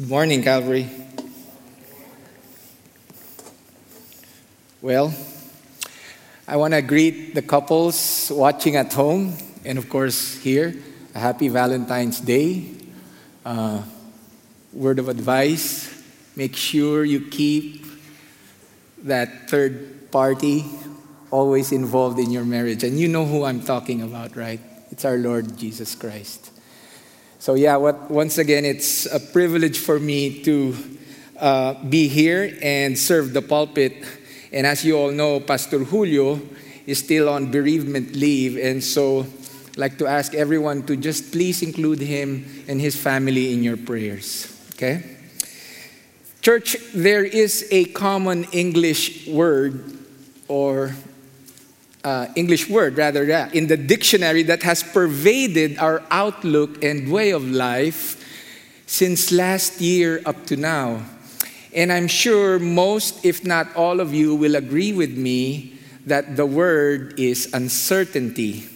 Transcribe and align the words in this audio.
Good 0.00 0.08
morning, 0.08 0.42
Calvary. 0.42 0.88
Well, 4.80 5.12
I 6.48 6.56
want 6.56 6.72
to 6.72 6.80
greet 6.80 7.34
the 7.34 7.42
couples 7.42 8.32
watching 8.34 8.76
at 8.76 8.94
home 8.94 9.36
and, 9.62 9.76
of 9.76 9.90
course, 9.90 10.38
here. 10.38 10.74
A 11.14 11.18
happy 11.18 11.48
Valentine's 11.48 12.18
Day. 12.18 12.70
Uh, 13.44 13.82
word 14.72 15.00
of 15.00 15.10
advice 15.10 15.92
make 16.34 16.56
sure 16.56 17.04
you 17.04 17.28
keep 17.28 17.84
that 19.04 19.50
third 19.50 20.10
party 20.10 20.64
always 21.30 21.72
involved 21.72 22.18
in 22.18 22.30
your 22.30 22.46
marriage. 22.46 22.84
And 22.84 22.98
you 22.98 23.06
know 23.06 23.26
who 23.26 23.44
I'm 23.44 23.60
talking 23.60 24.00
about, 24.00 24.34
right? 24.34 24.60
It's 24.90 25.04
our 25.04 25.18
Lord 25.18 25.58
Jesus 25.58 25.94
Christ. 25.94 26.52
So, 27.40 27.54
yeah, 27.54 27.76
what, 27.76 28.10
once 28.10 28.36
again, 28.36 28.66
it's 28.66 29.06
a 29.06 29.18
privilege 29.18 29.78
for 29.78 29.98
me 29.98 30.42
to 30.42 30.76
uh, 31.38 31.72
be 31.84 32.06
here 32.06 32.54
and 32.60 32.98
serve 32.98 33.32
the 33.32 33.40
pulpit. 33.40 34.04
And 34.52 34.66
as 34.66 34.84
you 34.84 34.98
all 34.98 35.10
know, 35.10 35.40
Pastor 35.40 35.78
Julio 35.78 36.38
is 36.84 36.98
still 36.98 37.30
on 37.30 37.50
bereavement 37.50 38.14
leave. 38.14 38.58
And 38.58 38.84
so, 38.84 39.20
I'd 39.70 39.78
like 39.78 39.96
to 40.00 40.06
ask 40.06 40.34
everyone 40.34 40.82
to 40.82 40.96
just 40.96 41.32
please 41.32 41.62
include 41.62 42.00
him 42.00 42.44
and 42.68 42.78
his 42.78 42.94
family 42.94 43.54
in 43.54 43.64
your 43.64 43.78
prayers. 43.78 44.54
Okay? 44.74 45.16
Church, 46.42 46.76
there 46.92 47.24
is 47.24 47.66
a 47.70 47.86
common 47.86 48.44
English 48.52 49.26
word 49.28 49.96
or 50.46 50.94
uh, 52.04 52.26
English 52.34 52.68
word, 52.68 52.96
rather, 52.96 53.24
yeah, 53.24 53.50
in 53.52 53.66
the 53.66 53.76
dictionary 53.76 54.42
that 54.44 54.62
has 54.62 54.82
pervaded 54.82 55.78
our 55.78 56.02
outlook 56.10 56.82
and 56.82 57.10
way 57.10 57.30
of 57.30 57.44
life 57.44 58.16
since 58.86 59.30
last 59.30 59.80
year 59.80 60.22
up 60.24 60.46
to 60.46 60.56
now. 60.56 61.02
And 61.72 61.92
I'm 61.92 62.08
sure 62.08 62.58
most, 62.58 63.24
if 63.24 63.44
not 63.44 63.74
all 63.76 64.00
of 64.00 64.12
you, 64.12 64.34
will 64.34 64.56
agree 64.56 64.92
with 64.92 65.16
me 65.16 65.78
that 66.06 66.36
the 66.36 66.46
word 66.46 67.18
is 67.18 67.52
uncertainty. 67.52 68.66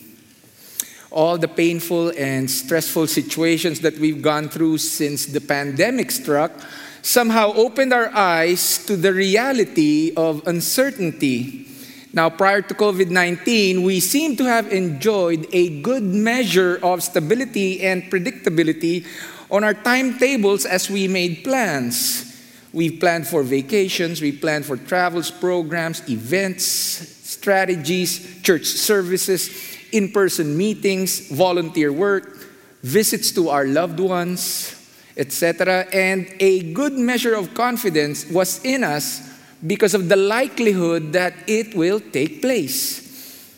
All 1.10 1.38
the 1.38 1.48
painful 1.48 2.12
and 2.16 2.50
stressful 2.50 3.06
situations 3.06 3.80
that 3.80 3.98
we've 3.98 4.22
gone 4.22 4.48
through 4.48 4.78
since 4.78 5.26
the 5.26 5.40
pandemic 5.40 6.10
struck 6.10 6.52
somehow 7.02 7.52
opened 7.54 7.92
our 7.92 8.08
eyes 8.14 8.84
to 8.86 8.96
the 8.96 9.12
reality 9.12 10.12
of 10.16 10.46
uncertainty 10.46 11.73
now, 12.14 12.30
prior 12.30 12.62
to 12.62 12.74
COVID 12.74 13.10
19, 13.10 13.82
we 13.82 13.98
seem 13.98 14.36
to 14.36 14.44
have 14.44 14.72
enjoyed 14.72 15.48
a 15.52 15.82
good 15.82 16.04
measure 16.04 16.78
of 16.80 17.02
stability 17.02 17.82
and 17.82 18.04
predictability 18.04 19.04
on 19.50 19.64
our 19.64 19.74
timetables 19.74 20.64
as 20.64 20.88
we 20.88 21.08
made 21.08 21.42
plans. 21.42 22.30
We 22.72 22.90
planned 22.98 23.26
for 23.26 23.42
vacations, 23.42 24.22
we 24.22 24.30
planned 24.30 24.64
for 24.64 24.76
travels, 24.76 25.32
programs, 25.32 26.08
events, 26.08 26.64
strategies, 26.64 28.40
church 28.42 28.66
services, 28.66 29.50
in 29.90 30.12
person 30.12 30.56
meetings, 30.56 31.28
volunteer 31.30 31.92
work, 31.92 32.38
visits 32.84 33.32
to 33.32 33.48
our 33.48 33.66
loved 33.66 33.98
ones, 33.98 34.70
etc. 35.16 35.86
And 35.92 36.30
a 36.38 36.72
good 36.74 36.92
measure 36.92 37.34
of 37.34 37.54
confidence 37.54 38.30
was 38.30 38.64
in 38.64 38.84
us 38.84 39.33
because 39.66 39.94
of 39.94 40.08
the 40.08 40.16
likelihood 40.16 41.12
that 41.12 41.34
it 41.46 41.74
will 41.74 42.00
take 42.00 42.42
place. 42.42 43.02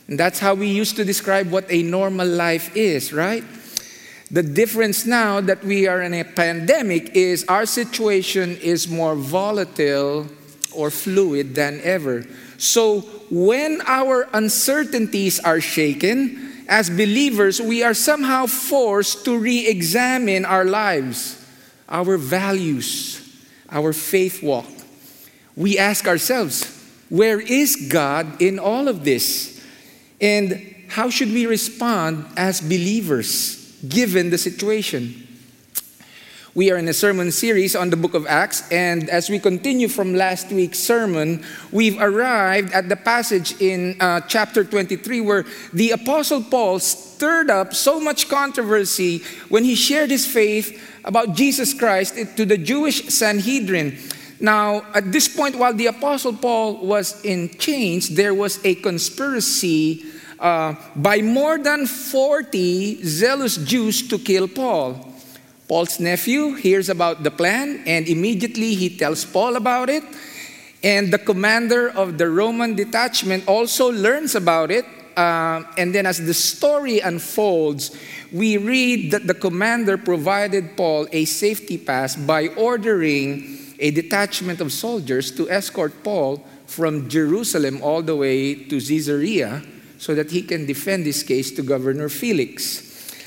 And 0.07 0.17
that's 0.17 0.39
how 0.39 0.53
we 0.53 0.67
used 0.67 0.95
to 0.95 1.03
describe 1.03 1.51
what 1.51 1.65
a 1.69 1.83
normal 1.83 2.27
life 2.27 2.75
is, 2.75 3.11
right? 3.11 3.43
The 4.31 4.43
difference 4.43 5.05
now 5.05 5.41
that 5.41 5.63
we 5.63 5.87
are 5.87 6.01
in 6.01 6.13
a 6.13 6.23
pandemic 6.23 7.15
is 7.15 7.43
our 7.45 7.65
situation 7.65 8.57
is 8.57 8.87
more 8.87 9.15
volatile 9.15 10.27
or 10.73 10.91
fluid 10.91 11.55
than 11.55 11.81
ever. 11.83 12.25
So 12.57 13.01
when 13.29 13.81
our 13.85 14.29
uncertainties 14.33 15.39
are 15.39 15.59
shaken, 15.59 16.65
as 16.69 16.89
believers, 16.89 17.61
we 17.61 17.83
are 17.83 17.93
somehow 17.93 18.45
forced 18.45 19.25
to 19.25 19.37
re 19.37 19.67
examine 19.67 20.43
our 20.45 20.65
lives, 20.65 21.45
our 21.87 22.17
values, 22.17 23.23
our 23.69 23.93
faith 23.93 24.43
walk 24.43 24.76
we 25.57 25.77
ask 25.77 26.07
ourselves, 26.07 26.71
where 27.09 27.41
is 27.41 27.87
God 27.89 28.41
in 28.41 28.59
all 28.59 28.87
of 28.87 29.03
this? 29.03 29.59
And 30.21 30.75
how 30.87 31.09
should 31.09 31.29
we 31.29 31.47
respond 31.47 32.25
as 32.37 32.61
believers 32.61 33.75
given 33.87 34.29
the 34.29 34.37
situation? 34.37 35.27
We 36.53 36.71
are 36.71 36.77
in 36.77 36.87
a 36.87 36.93
sermon 36.93 37.31
series 37.31 37.75
on 37.75 37.89
the 37.89 37.97
book 37.97 38.13
of 38.13 38.25
Acts, 38.25 38.67
and 38.71 39.09
as 39.09 39.29
we 39.29 39.37
continue 39.37 39.87
from 39.87 40.15
last 40.15 40.51
week's 40.51 40.79
sermon, 40.79 41.43
we've 41.71 41.99
arrived 42.01 42.73
at 42.73 42.89
the 42.89 42.95
passage 42.95 43.59
in 43.61 43.95
uh, 43.99 44.21
chapter 44.21 44.63
23 44.63 45.21
where 45.21 45.45
the 45.73 45.91
Apostle 45.91 46.43
Paul 46.43 46.79
stirred 46.79 47.51
up 47.51 47.75
so 47.75 47.99
much 47.99 48.27
controversy 48.27 49.23
when 49.49 49.63
he 49.63 49.75
shared 49.75 50.09
his 50.09 50.25
faith 50.25 50.81
about 51.05 51.35
Jesus 51.35 51.73
Christ 51.75 52.15
to 52.37 52.45
the 52.45 52.57
Jewish 52.57 53.05
Sanhedrin. 53.05 53.97
Now, 54.39 54.85
at 54.93 55.11
this 55.11 55.27
point, 55.27 55.55
while 55.55 55.73
the 55.73 55.87
Apostle 55.87 56.33
Paul 56.33 56.85
was 56.85 57.23
in 57.25 57.49
chains, 57.57 58.09
there 58.09 58.33
was 58.33 58.63
a 58.63 58.75
conspiracy 58.75 60.05
uh, 60.39 60.75
by 60.95 61.21
more 61.21 61.57
than 61.57 61.87
40 61.87 63.03
zealous 63.03 63.57
Jews 63.57 64.07
to 64.09 64.19
kill 64.19 64.47
Paul. 64.47 65.13
Paul's 65.67 65.99
nephew 65.99 66.53
hears 66.53 66.87
about 66.87 67.23
the 67.23 67.31
plan, 67.31 67.83
and 67.85 68.07
immediately 68.07 68.75
he 68.75 68.95
tells 68.95 69.25
Paul 69.25 69.55
about 69.55 69.89
it. 69.89 70.03
And 70.83 71.11
the 71.11 71.17
commander 71.17 71.89
of 71.89 72.17
the 72.17 72.29
Roman 72.29 72.75
detachment 72.75 73.47
also 73.47 73.91
learns 73.91 74.35
about 74.35 74.71
it. 74.71 74.85
Uh, 75.17 75.63
and 75.77 75.93
then, 75.95 76.05
as 76.05 76.23
the 76.23 76.33
story 76.33 76.99
unfolds, 76.99 77.97
we 78.31 78.57
read 78.57 79.11
that 79.11 79.25
the 79.25 79.33
commander 79.33 79.97
provided 79.97 80.77
Paul 80.77 81.07
a 81.11 81.25
safety 81.25 81.79
pass 81.79 82.15
by 82.15 82.49
ordering 82.49 83.66
a 83.79 83.91
detachment 83.91 84.61
of 84.61 84.71
soldiers 84.71 85.31
to 85.31 85.49
escort 85.49 86.03
Paul 86.03 86.43
from 86.65 87.09
Jerusalem 87.09 87.81
all 87.81 88.01
the 88.01 88.15
way 88.15 88.55
to 88.55 88.79
Caesarea 88.79 89.61
so 89.97 90.13
that 90.15 90.31
he 90.31 90.41
can 90.41 90.65
defend 90.65 91.05
his 91.05 91.23
case 91.23 91.51
to 91.51 91.63
Governor 91.63 92.09
Felix. 92.09 92.83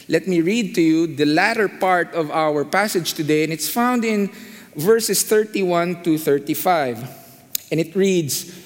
Let 0.09 0.27
me 0.27 0.41
read 0.41 0.75
to 0.75 0.83
you 0.83 1.07
the 1.07 1.25
latter 1.25 1.69
part 1.69 2.15
of 2.15 2.31
our 2.31 2.65
passage 2.65 3.15
today, 3.15 3.45
and 3.45 3.53
it's 3.53 3.69
found 3.69 4.05
in 4.05 4.31
verses 4.77 5.23
31 5.23 6.03
to 6.03 6.19
35. 6.19 7.09
And 7.71 7.79
it 7.79 7.95
reads 7.95 8.59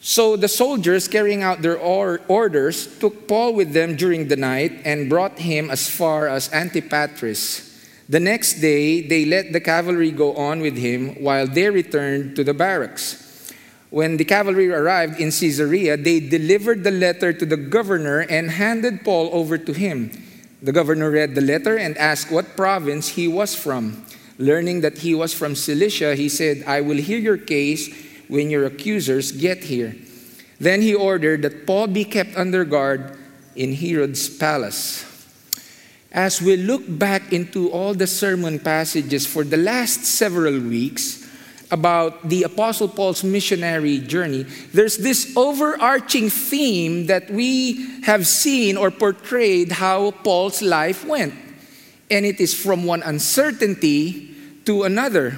So 0.00 0.36
the 0.36 0.48
soldiers, 0.48 1.08
carrying 1.08 1.42
out 1.42 1.62
their 1.62 1.78
or- 1.78 2.20
orders, 2.28 2.98
took 2.98 3.26
Paul 3.26 3.54
with 3.54 3.72
them 3.72 3.96
during 3.96 4.28
the 4.28 4.36
night 4.36 4.72
and 4.84 5.08
brought 5.08 5.38
him 5.38 5.70
as 5.70 5.88
far 5.88 6.28
as 6.28 6.50
Antipatris 6.50 7.73
the 8.08 8.20
next 8.20 8.60
day, 8.60 9.00
they 9.00 9.24
let 9.24 9.52
the 9.52 9.60
cavalry 9.60 10.10
go 10.10 10.34
on 10.34 10.60
with 10.60 10.76
him 10.76 11.22
while 11.22 11.46
they 11.46 11.70
returned 11.70 12.36
to 12.36 12.44
the 12.44 12.52
barracks. 12.52 13.20
When 13.88 14.18
the 14.18 14.24
cavalry 14.24 14.70
arrived 14.70 15.20
in 15.20 15.30
Caesarea, 15.30 15.96
they 15.96 16.20
delivered 16.20 16.84
the 16.84 16.90
letter 16.90 17.32
to 17.32 17.46
the 17.46 17.56
governor 17.56 18.20
and 18.20 18.50
handed 18.50 19.04
Paul 19.04 19.30
over 19.32 19.56
to 19.56 19.72
him. 19.72 20.10
The 20.62 20.72
governor 20.72 21.10
read 21.10 21.34
the 21.34 21.40
letter 21.40 21.78
and 21.78 21.96
asked 21.96 22.30
what 22.30 22.56
province 22.56 23.08
he 23.08 23.28
was 23.28 23.54
from. 23.54 24.04
Learning 24.36 24.80
that 24.80 24.98
he 24.98 25.14
was 25.14 25.32
from 25.32 25.54
Cilicia, 25.54 26.14
he 26.14 26.28
said, 26.28 26.64
I 26.66 26.80
will 26.80 26.96
hear 26.96 27.18
your 27.18 27.38
case 27.38 27.88
when 28.28 28.50
your 28.50 28.66
accusers 28.66 29.32
get 29.32 29.64
here. 29.64 29.94
Then 30.58 30.82
he 30.82 30.94
ordered 30.94 31.42
that 31.42 31.66
Paul 31.66 31.86
be 31.86 32.04
kept 32.04 32.36
under 32.36 32.64
guard 32.64 33.16
in 33.54 33.74
Herod's 33.74 34.28
palace 34.28 35.13
as 36.14 36.40
we 36.40 36.56
look 36.56 36.82
back 36.86 37.32
into 37.32 37.68
all 37.70 37.92
the 37.92 38.06
sermon 38.06 38.60
passages 38.60 39.26
for 39.26 39.42
the 39.42 39.56
last 39.56 40.04
several 40.04 40.60
weeks 40.60 41.28
about 41.72 42.28
the 42.28 42.44
Apostle 42.44 42.86
Paul's 42.86 43.24
missionary 43.24 43.98
journey, 43.98 44.44
there's 44.72 44.96
this 44.98 45.36
overarching 45.36 46.30
theme 46.30 47.06
that 47.06 47.28
we 47.30 48.00
have 48.02 48.28
seen 48.28 48.76
or 48.76 48.92
portrayed 48.92 49.72
how 49.72 50.12
Paul's 50.22 50.62
life 50.62 51.04
went. 51.04 51.34
And 52.08 52.24
it 52.24 52.38
is 52.38 52.54
from 52.54 52.84
one 52.84 53.02
uncertainty 53.02 54.36
to 54.66 54.84
another. 54.84 55.36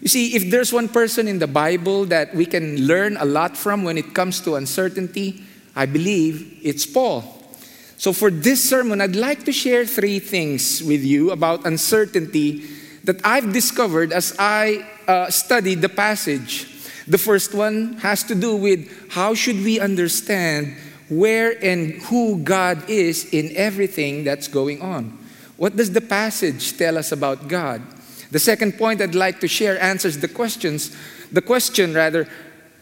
You 0.00 0.08
see, 0.08 0.36
if 0.36 0.50
there's 0.52 0.72
one 0.72 0.88
person 0.88 1.26
in 1.26 1.40
the 1.40 1.48
Bible 1.48 2.04
that 2.06 2.32
we 2.32 2.46
can 2.46 2.86
learn 2.86 3.16
a 3.16 3.24
lot 3.24 3.56
from 3.56 3.82
when 3.82 3.98
it 3.98 4.14
comes 4.14 4.40
to 4.42 4.54
uncertainty, 4.54 5.42
I 5.74 5.86
believe 5.86 6.60
it's 6.62 6.86
Paul. 6.86 7.41
So, 8.02 8.12
for 8.12 8.32
this 8.32 8.68
sermon, 8.68 9.00
I'd 9.00 9.14
like 9.14 9.44
to 9.44 9.52
share 9.52 9.86
three 9.86 10.18
things 10.18 10.82
with 10.82 11.04
you 11.04 11.30
about 11.30 11.64
uncertainty 11.64 12.66
that 13.04 13.24
I've 13.24 13.52
discovered 13.52 14.12
as 14.12 14.34
I 14.40 14.84
uh, 15.06 15.30
studied 15.30 15.82
the 15.82 15.88
passage. 15.88 16.66
The 17.06 17.16
first 17.16 17.54
one 17.54 17.92
has 17.98 18.24
to 18.24 18.34
do 18.34 18.56
with 18.56 19.12
how 19.12 19.34
should 19.34 19.62
we 19.62 19.78
understand 19.78 20.74
where 21.08 21.54
and 21.64 22.02
who 22.10 22.42
God 22.42 22.90
is 22.90 23.32
in 23.32 23.54
everything 23.54 24.24
that's 24.24 24.48
going 24.48 24.82
on. 24.82 25.16
What 25.56 25.76
does 25.76 25.92
the 25.92 26.00
passage 26.00 26.76
tell 26.76 26.98
us 26.98 27.12
about 27.12 27.46
God? 27.46 27.82
The 28.32 28.40
second 28.40 28.78
point 28.78 29.00
I'd 29.00 29.14
like 29.14 29.38
to 29.42 29.46
share 29.46 29.80
answers 29.80 30.18
the 30.18 30.26
questions, 30.26 30.90
the 31.30 31.42
question 31.42 31.94
rather, 31.94 32.26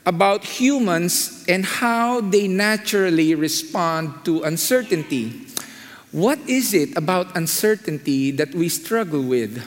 about 0.06 0.44
humans 0.44 1.44
and 1.48 1.64
how 1.64 2.20
they 2.20 2.48
naturally 2.48 3.34
respond 3.34 4.24
to 4.24 4.42
uncertainty. 4.42 5.46
What 6.12 6.38
is 6.48 6.74
it 6.74 6.96
about 6.96 7.36
uncertainty 7.36 8.30
that 8.32 8.54
we 8.54 8.68
struggle 8.68 9.22
with? 9.22 9.62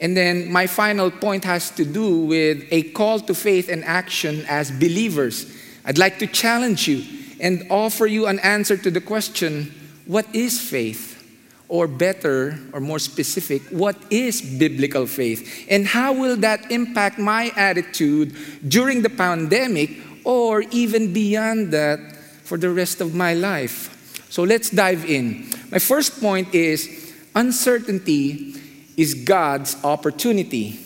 And 0.00 0.16
then 0.16 0.52
my 0.52 0.66
final 0.66 1.10
point 1.10 1.44
has 1.44 1.70
to 1.72 1.84
do 1.84 2.26
with 2.26 2.64
a 2.70 2.82
call 2.92 3.20
to 3.20 3.34
faith 3.34 3.68
and 3.68 3.84
action 3.84 4.44
as 4.48 4.70
believers. 4.70 5.52
I'd 5.84 5.98
like 5.98 6.18
to 6.18 6.26
challenge 6.26 6.86
you 6.86 7.04
and 7.40 7.66
offer 7.70 8.06
you 8.06 8.26
an 8.26 8.38
answer 8.40 8.76
to 8.76 8.90
the 8.90 9.00
question 9.00 9.74
what 10.06 10.26
is 10.34 10.60
faith? 10.60 11.07
Or 11.68 11.86
better, 11.86 12.58
or 12.72 12.80
more 12.80 12.98
specific, 12.98 13.62
what 13.68 13.96
is 14.10 14.40
biblical 14.40 15.06
faith? 15.06 15.66
And 15.68 15.86
how 15.86 16.14
will 16.14 16.36
that 16.38 16.70
impact 16.70 17.18
my 17.18 17.52
attitude 17.56 18.34
during 18.66 19.02
the 19.02 19.10
pandemic 19.10 19.90
or 20.24 20.62
even 20.70 21.12
beyond 21.12 21.72
that 21.72 22.00
for 22.44 22.56
the 22.56 22.70
rest 22.70 23.02
of 23.02 23.14
my 23.14 23.34
life? 23.34 23.94
So 24.30 24.44
let's 24.44 24.70
dive 24.70 25.04
in. 25.04 25.50
My 25.70 25.78
first 25.78 26.20
point 26.20 26.54
is 26.54 27.14
uncertainty 27.34 28.54
is 28.96 29.14
God's 29.14 29.76
opportunity. 29.84 30.80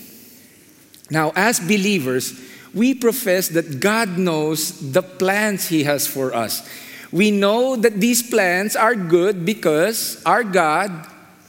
Now, 1.11 1.33
as 1.35 1.61
believers, 1.61 2.39
we 2.75 2.95
profess 2.95 3.49
that 3.49 3.81
God 3.81 4.19
knows 4.19 4.93
the 4.93 5.03
plans 5.03 5.69
He 5.69 5.85
has 5.85 6.07
for 6.07 6.35
us. 6.35 6.69
We 7.13 7.31
know 7.31 7.77
that 7.77 8.01
these 8.01 8.23
plans 8.23 8.75
are 8.75 8.95
good 8.95 9.45
because 9.45 10.23
our 10.25 10.43
God 10.43 10.91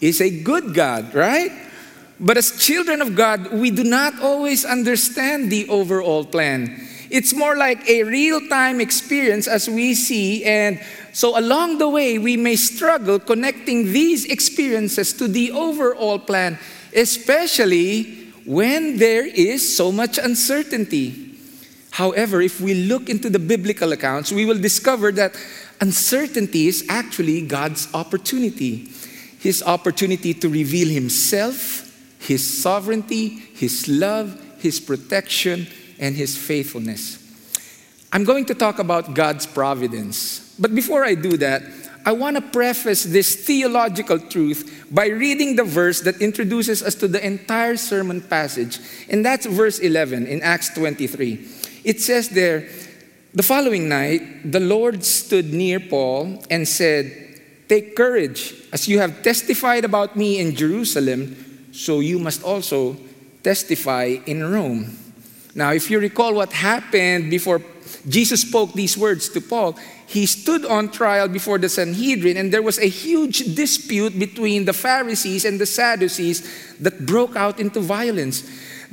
is 0.01 0.19
a 0.19 0.29
good 0.29 0.75
God, 0.75 1.15
right? 1.15 1.51
But 2.19 2.37
as 2.37 2.59
children 2.59 3.01
of 3.01 3.15
God, 3.15 3.53
we 3.53 3.71
do 3.71 3.83
not 3.83 4.21
always 4.21 4.65
understand 4.65 5.49
the 5.49 5.67
overall 5.69 6.25
plan. 6.25 6.87
It's 7.09 7.33
more 7.33 7.55
like 7.55 7.87
a 7.87 8.03
real 8.03 8.41
time 8.49 8.81
experience 8.81 9.47
as 9.47 9.69
we 9.69 9.93
see, 9.95 10.43
and 10.43 10.81
so 11.13 11.37
along 11.37 11.77
the 11.77 11.87
way, 11.87 12.17
we 12.17 12.37
may 12.37 12.55
struggle 12.55 13.19
connecting 13.19 13.93
these 13.93 14.25
experiences 14.25 15.13
to 15.13 15.27
the 15.27 15.51
overall 15.51 16.17
plan, 16.17 16.57
especially 16.95 18.33
when 18.45 18.97
there 18.97 19.25
is 19.25 19.77
so 19.77 19.91
much 19.91 20.17
uncertainty. 20.17 21.22
However, 21.93 22.41
if 22.41 22.59
we 22.59 22.73
look 22.73 23.07
into 23.07 23.29
the 23.29 23.37
biblical 23.37 23.91
accounts, 23.91 24.31
we 24.31 24.45
will 24.45 24.57
discover 24.57 25.11
that 25.11 25.37
uncertainty 25.79 26.67
is 26.67 26.83
actually 26.89 27.45
God's 27.45 27.87
opportunity. 27.93 28.89
His 29.37 29.61
opportunity 29.61 30.33
to 30.33 30.49
reveal 30.49 30.87
Himself, 30.87 31.93
His 32.17 32.63
sovereignty, 32.63 33.27
His 33.29 33.87
love, 33.87 34.41
His 34.57 34.79
protection, 34.79 35.67
and 35.99 36.15
His 36.15 36.35
faithfulness. 36.35 37.19
I'm 38.11 38.23
going 38.23 38.45
to 38.45 38.55
talk 38.55 38.79
about 38.79 39.13
God's 39.13 39.45
providence. 39.45 40.55
But 40.57 40.73
before 40.73 41.05
I 41.05 41.13
do 41.13 41.37
that, 41.37 41.61
I 42.07 42.13
want 42.13 42.37
to 42.37 42.41
preface 42.41 43.03
this 43.03 43.45
theological 43.45 44.17
truth 44.17 44.87
by 44.89 45.09
reading 45.09 45.57
the 45.57 45.63
verse 45.63 46.01
that 46.01 46.21
introduces 46.23 46.81
us 46.81 46.95
to 46.95 47.07
the 47.07 47.23
entire 47.23 47.77
sermon 47.77 48.21
passage. 48.21 48.79
And 49.09 49.23
that's 49.23 49.45
verse 49.45 49.77
11 49.77 50.25
in 50.25 50.41
Acts 50.41 50.73
23. 50.73 51.62
It 51.83 52.01
says 52.01 52.29
there, 52.29 52.69
the 53.33 53.43
following 53.43 53.89
night, 53.89 54.51
the 54.51 54.59
Lord 54.59 55.03
stood 55.03 55.53
near 55.53 55.79
Paul 55.79 56.43
and 56.49 56.67
said, 56.67 57.41
Take 57.67 57.95
courage, 57.95 58.53
as 58.71 58.87
you 58.87 58.99
have 58.99 59.23
testified 59.23 59.85
about 59.85 60.15
me 60.15 60.39
in 60.39 60.55
Jerusalem, 60.55 61.71
so 61.71 61.99
you 61.99 62.19
must 62.19 62.43
also 62.43 62.95
testify 63.41 64.17
in 64.25 64.43
Rome. 64.43 64.97
Now, 65.55 65.71
if 65.71 65.89
you 65.89 65.99
recall 65.99 66.33
what 66.33 66.53
happened 66.53 67.29
before 67.29 67.61
Jesus 68.07 68.41
spoke 68.41 68.73
these 68.73 68.97
words 68.97 69.29
to 69.29 69.41
Paul, 69.41 69.77
he 70.07 70.25
stood 70.25 70.65
on 70.65 70.89
trial 70.89 71.27
before 71.27 71.57
the 71.57 71.69
Sanhedrin, 71.69 72.37
and 72.37 72.51
there 72.51 72.61
was 72.61 72.77
a 72.77 72.87
huge 72.87 73.55
dispute 73.55 74.17
between 74.19 74.65
the 74.65 74.73
Pharisees 74.73 75.45
and 75.45 75.59
the 75.59 75.65
Sadducees 75.65 76.77
that 76.79 77.05
broke 77.05 77.35
out 77.35 77.59
into 77.59 77.79
violence. 77.79 78.43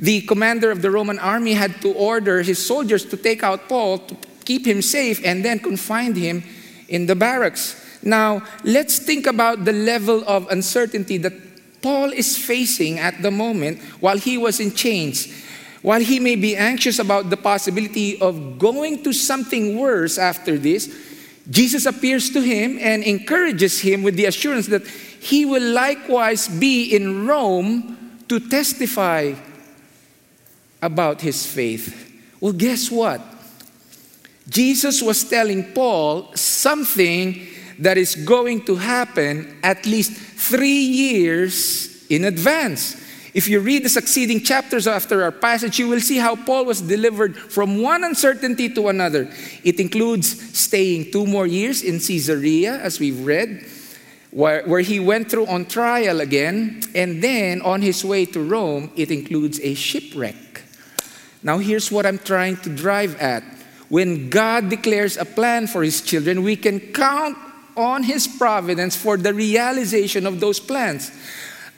The 0.01 0.21
commander 0.21 0.71
of 0.71 0.81
the 0.81 0.89
Roman 0.89 1.19
army 1.19 1.53
had 1.53 1.79
to 1.81 1.93
order 1.93 2.41
his 2.41 2.57
soldiers 2.57 3.05
to 3.05 3.17
take 3.17 3.43
out 3.43 3.69
Paul 3.69 3.99
to 3.99 4.17
keep 4.45 4.65
him 4.65 4.81
safe 4.81 5.21
and 5.23 5.45
then 5.45 5.59
confine 5.59 6.15
him 6.15 6.43
in 6.89 7.05
the 7.05 7.15
barracks. 7.15 7.77
Now, 8.01 8.41
let's 8.63 8.97
think 8.97 9.27
about 9.27 9.63
the 9.63 9.73
level 9.73 10.23
of 10.25 10.49
uncertainty 10.49 11.17
that 11.19 11.33
Paul 11.83 12.11
is 12.11 12.35
facing 12.35 12.97
at 12.97 13.21
the 13.21 13.29
moment 13.29 13.79
while 14.01 14.17
he 14.17 14.39
was 14.39 14.59
in 14.59 14.73
chains. 14.73 15.31
While 15.83 16.01
he 16.01 16.19
may 16.19 16.35
be 16.35 16.55
anxious 16.55 16.97
about 16.97 17.29
the 17.29 17.37
possibility 17.37 18.19
of 18.19 18.57
going 18.57 19.03
to 19.03 19.13
something 19.13 19.77
worse 19.77 20.17
after 20.17 20.57
this, 20.57 20.89
Jesus 21.49 21.85
appears 21.85 22.31
to 22.31 22.41
him 22.41 22.77
and 22.81 23.03
encourages 23.03 23.79
him 23.79 24.01
with 24.01 24.15
the 24.15 24.25
assurance 24.25 24.65
that 24.67 24.85
he 24.87 25.45
will 25.45 25.73
likewise 25.73 26.47
be 26.47 26.95
in 26.95 27.27
Rome 27.27 28.19
to 28.29 28.39
testify 28.39 29.33
about 30.81 31.21
his 31.21 31.45
faith. 31.45 32.09
Well, 32.39 32.53
guess 32.53 32.89
what? 32.89 33.21
Jesus 34.49 35.01
was 35.01 35.23
telling 35.23 35.71
Paul 35.73 36.33
something 36.35 37.47
that 37.79 37.97
is 37.97 38.15
going 38.15 38.65
to 38.65 38.75
happen 38.75 39.57
at 39.63 39.85
least 39.85 40.11
three 40.11 40.81
years 40.81 42.05
in 42.09 42.25
advance. 42.25 42.97
If 43.33 43.47
you 43.47 43.61
read 43.61 43.85
the 43.85 43.89
succeeding 43.89 44.41
chapters 44.43 44.87
after 44.87 45.23
our 45.23 45.31
passage, 45.31 45.79
you 45.79 45.87
will 45.87 46.01
see 46.01 46.17
how 46.17 46.35
Paul 46.35 46.65
was 46.65 46.81
delivered 46.81 47.37
from 47.37 47.81
one 47.81 48.03
uncertainty 48.03 48.67
to 48.73 48.89
another. 48.89 49.31
It 49.63 49.79
includes 49.79 50.57
staying 50.57 51.11
two 51.11 51.25
more 51.25 51.47
years 51.47 51.81
in 51.81 51.99
Caesarea, 51.99 52.79
as 52.81 52.99
we've 52.99 53.25
read, 53.25 53.65
where, 54.31 54.63
where 54.65 54.81
he 54.81 54.99
went 54.99 55.31
through 55.31 55.47
on 55.47 55.65
trial 55.65 56.19
again, 56.19 56.81
and 56.93 57.23
then 57.23 57.61
on 57.61 57.81
his 57.81 58.03
way 58.03 58.25
to 58.25 58.43
Rome, 58.43 58.91
it 58.97 59.11
includes 59.11 59.61
a 59.61 59.75
shipwreck. 59.75 60.50
Now, 61.43 61.57
here's 61.57 61.91
what 61.91 62.05
I'm 62.05 62.19
trying 62.19 62.57
to 62.57 62.69
drive 62.69 63.19
at. 63.19 63.43
When 63.89 64.29
God 64.29 64.69
declares 64.69 65.17
a 65.17 65.25
plan 65.25 65.67
for 65.67 65.83
his 65.83 66.01
children, 66.01 66.43
we 66.43 66.55
can 66.55 66.79
count 66.79 67.37
on 67.75 68.03
his 68.03 68.27
providence 68.27 68.95
for 68.95 69.17
the 69.17 69.33
realization 69.33 70.27
of 70.27 70.39
those 70.39 70.59
plans. 70.59 71.11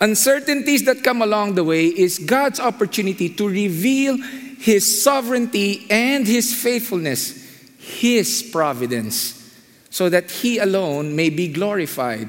Uncertainties 0.04 0.84
that 0.84 1.02
come 1.02 1.22
along 1.22 1.56
the 1.56 1.64
way 1.64 1.86
is 1.86 2.20
God's 2.20 2.60
opportunity 2.60 3.30
to 3.30 3.48
reveal 3.48 4.18
His 4.60 5.02
sovereignty 5.02 5.88
and 5.90 6.28
His 6.28 6.54
faithfulness, 6.54 7.48
His 7.78 8.44
providence, 8.52 9.56
so 9.90 10.10
that 10.10 10.30
He 10.30 10.58
alone 10.58 11.16
may 11.16 11.30
be 11.30 11.48
glorified. 11.48 12.28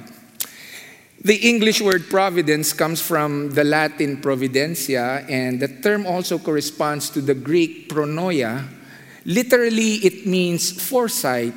The 1.25 1.37
English 1.37 1.81
word 1.81 2.11
providence 2.11 2.75
comes 2.75 3.01
from 3.01 3.49
the 3.49 3.65
Latin 3.65 4.21
providentia, 4.21 5.25
and 5.31 5.59
the 5.59 5.69
term 5.69 6.07
also 6.07 6.37
corresponds 6.39 7.09
to 7.17 7.23
the 7.23 7.33
Greek 7.33 7.89
pronoia. 7.89 8.63
Literally, 9.25 10.05
it 10.05 10.27
means 10.27 10.71
foresight. 10.71 11.55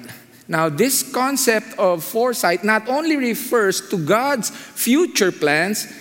Now, 0.47 0.69
this 0.69 1.03
concept 1.03 1.77
of 1.77 2.05
foresight 2.05 2.63
not 2.63 2.87
only 2.87 3.17
refers 3.17 3.89
to 3.89 3.97
God's 3.97 4.51
future 4.51 5.33
plans, 5.33 5.91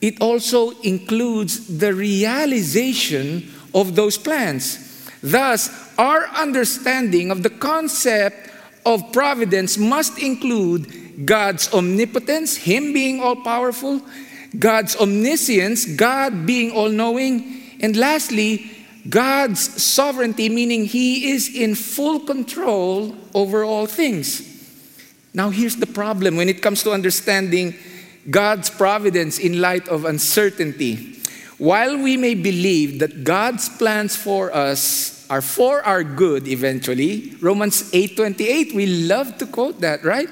it 0.00 0.20
also 0.20 0.70
includes 0.80 1.78
the 1.78 1.94
realization 1.94 3.48
of 3.72 3.94
those 3.94 4.18
plans. 4.18 5.06
Thus, 5.22 5.70
our 5.96 6.26
understanding 6.34 7.30
of 7.30 7.44
the 7.44 7.50
concept 7.50 8.50
of 8.84 9.12
providence 9.12 9.78
must 9.78 10.18
include 10.18 11.03
God's 11.24 11.72
omnipotence, 11.72 12.56
Him 12.56 12.92
being 12.92 13.20
all 13.20 13.36
powerful, 13.36 14.00
God's 14.58 14.96
omniscience, 14.96 15.84
God 15.84 16.46
being 16.46 16.70
all 16.72 16.88
knowing, 16.88 17.62
and 17.80 17.96
lastly, 17.96 18.70
God's 19.08 19.82
sovereignty, 19.82 20.48
meaning 20.48 20.86
He 20.86 21.30
is 21.30 21.54
in 21.54 21.74
full 21.74 22.20
control 22.20 23.14
over 23.34 23.64
all 23.64 23.86
things. 23.86 24.50
Now, 25.34 25.50
here's 25.50 25.76
the 25.76 25.86
problem 25.86 26.36
when 26.36 26.48
it 26.48 26.62
comes 26.62 26.82
to 26.84 26.92
understanding 26.92 27.74
God's 28.30 28.70
providence 28.70 29.38
in 29.38 29.60
light 29.60 29.88
of 29.88 30.04
uncertainty. 30.04 31.18
While 31.58 31.98
we 31.98 32.16
may 32.16 32.34
believe 32.34 32.98
that 33.00 33.24
God's 33.24 33.68
plans 33.68 34.16
for 34.16 34.54
us 34.54 35.26
are 35.30 35.42
for 35.42 35.82
our 35.82 36.02
good 36.04 36.48
eventually, 36.48 37.34
Romans 37.40 37.90
8:28, 37.92 38.74
we 38.74 38.86
love 38.86 39.38
to 39.38 39.46
quote 39.46 39.80
that, 39.80 40.04
right? 40.04 40.28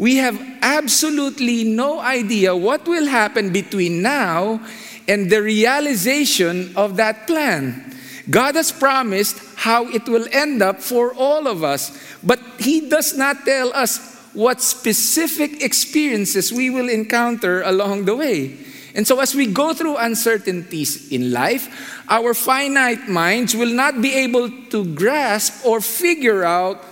We 0.00 0.16
have 0.16 0.40
absolutely 0.62 1.62
no 1.64 2.00
idea 2.00 2.56
what 2.56 2.88
will 2.88 3.04
happen 3.04 3.52
between 3.52 4.00
now 4.00 4.64
and 5.06 5.28
the 5.28 5.42
realization 5.42 6.72
of 6.74 6.96
that 6.96 7.26
plan. 7.26 7.84
God 8.30 8.54
has 8.54 8.72
promised 8.72 9.36
how 9.56 9.92
it 9.92 10.08
will 10.08 10.24
end 10.32 10.62
up 10.62 10.80
for 10.80 11.12
all 11.12 11.46
of 11.46 11.62
us, 11.62 11.92
but 12.24 12.40
He 12.56 12.88
does 12.88 13.14
not 13.14 13.44
tell 13.44 13.76
us 13.76 14.00
what 14.32 14.62
specific 14.62 15.60
experiences 15.62 16.50
we 16.50 16.70
will 16.70 16.88
encounter 16.88 17.60
along 17.60 18.06
the 18.06 18.16
way. 18.16 18.56
And 18.94 19.06
so, 19.06 19.20
as 19.20 19.34
we 19.34 19.52
go 19.52 19.74
through 19.74 19.98
uncertainties 19.98 21.12
in 21.12 21.30
life, 21.30 21.68
our 22.08 22.32
finite 22.32 23.06
minds 23.06 23.54
will 23.54 23.74
not 23.74 24.00
be 24.00 24.14
able 24.14 24.48
to 24.70 24.94
grasp 24.94 25.66
or 25.66 25.82
figure 25.82 26.42
out 26.42 26.82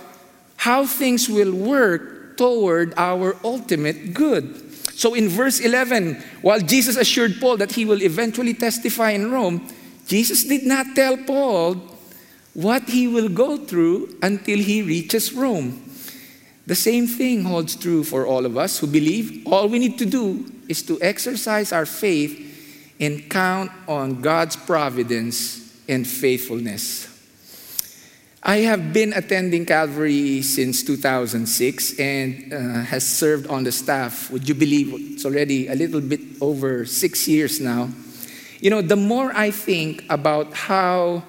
how 0.57 0.85
things 0.85 1.27
will 1.27 1.55
work 1.55 2.18
toward 2.39 2.93
our 2.95 3.35
ultimate 3.43 4.13
good. 4.15 4.55
So, 4.95 5.13
in 5.13 5.27
verse 5.27 5.59
11, 5.59 6.15
while 6.41 6.59
Jesus 6.59 6.95
assured 6.95 7.39
Paul 7.39 7.57
that 7.57 7.73
he 7.73 7.83
will 7.83 8.01
eventually 8.01 8.53
testify 8.53 9.11
in 9.11 9.31
Rome, 9.31 9.67
Jesus 10.07 10.45
did 10.45 10.65
not 10.65 10.95
tell 10.95 11.17
Paul 11.17 11.75
what 12.53 12.87
he 12.89 13.07
will 13.07 13.29
go 13.29 13.57
through 13.57 14.17
until 14.23 14.57
he 14.57 14.81
reaches 14.81 15.33
Rome. 15.33 15.83
The 16.65 16.75
same 16.75 17.07
thing 17.07 17.43
holds 17.43 17.75
true 17.75 18.03
for 18.03 18.25
all 18.25 18.45
of 18.45 18.57
us 18.57 18.79
who 18.79 18.87
believe 18.87 19.45
all 19.45 19.67
we 19.67 19.79
need 19.79 19.97
to 19.99 20.05
do 20.05 20.45
is 20.67 20.81
to 20.83 21.01
exercise 21.01 21.71
our 21.71 21.85
faith 21.85 22.95
and 22.99 23.29
count 23.29 23.71
on 23.87 24.21
God's 24.21 24.55
providence 24.55 25.75
and 25.87 26.05
faithfulness. 26.05 27.08
I 28.41 28.59
have 28.59 28.93
been 28.93 29.11
attending 29.11 29.65
Calvary 29.65 30.41
since 30.41 30.81
2006 30.83 31.99
and 31.99 32.53
uh, 32.53 32.57
has 32.87 33.05
served 33.05 33.47
on 33.47 33.65
the 33.65 33.71
staff. 33.71 34.31
Would 34.31 34.47
you 34.47 34.55
believe 34.55 34.93
it's 34.93 35.25
already 35.25 35.67
a 35.67 35.75
little 35.75 35.99
bit 35.99 36.21
over 36.39 36.85
six 36.85 37.27
years 37.27 37.59
now? 37.59 37.89
You 38.61 38.69
know, 38.69 38.81
the 38.81 38.95
more 38.95 39.35
I 39.35 39.51
think 39.51 40.05
about 40.09 40.53
how 40.53 41.23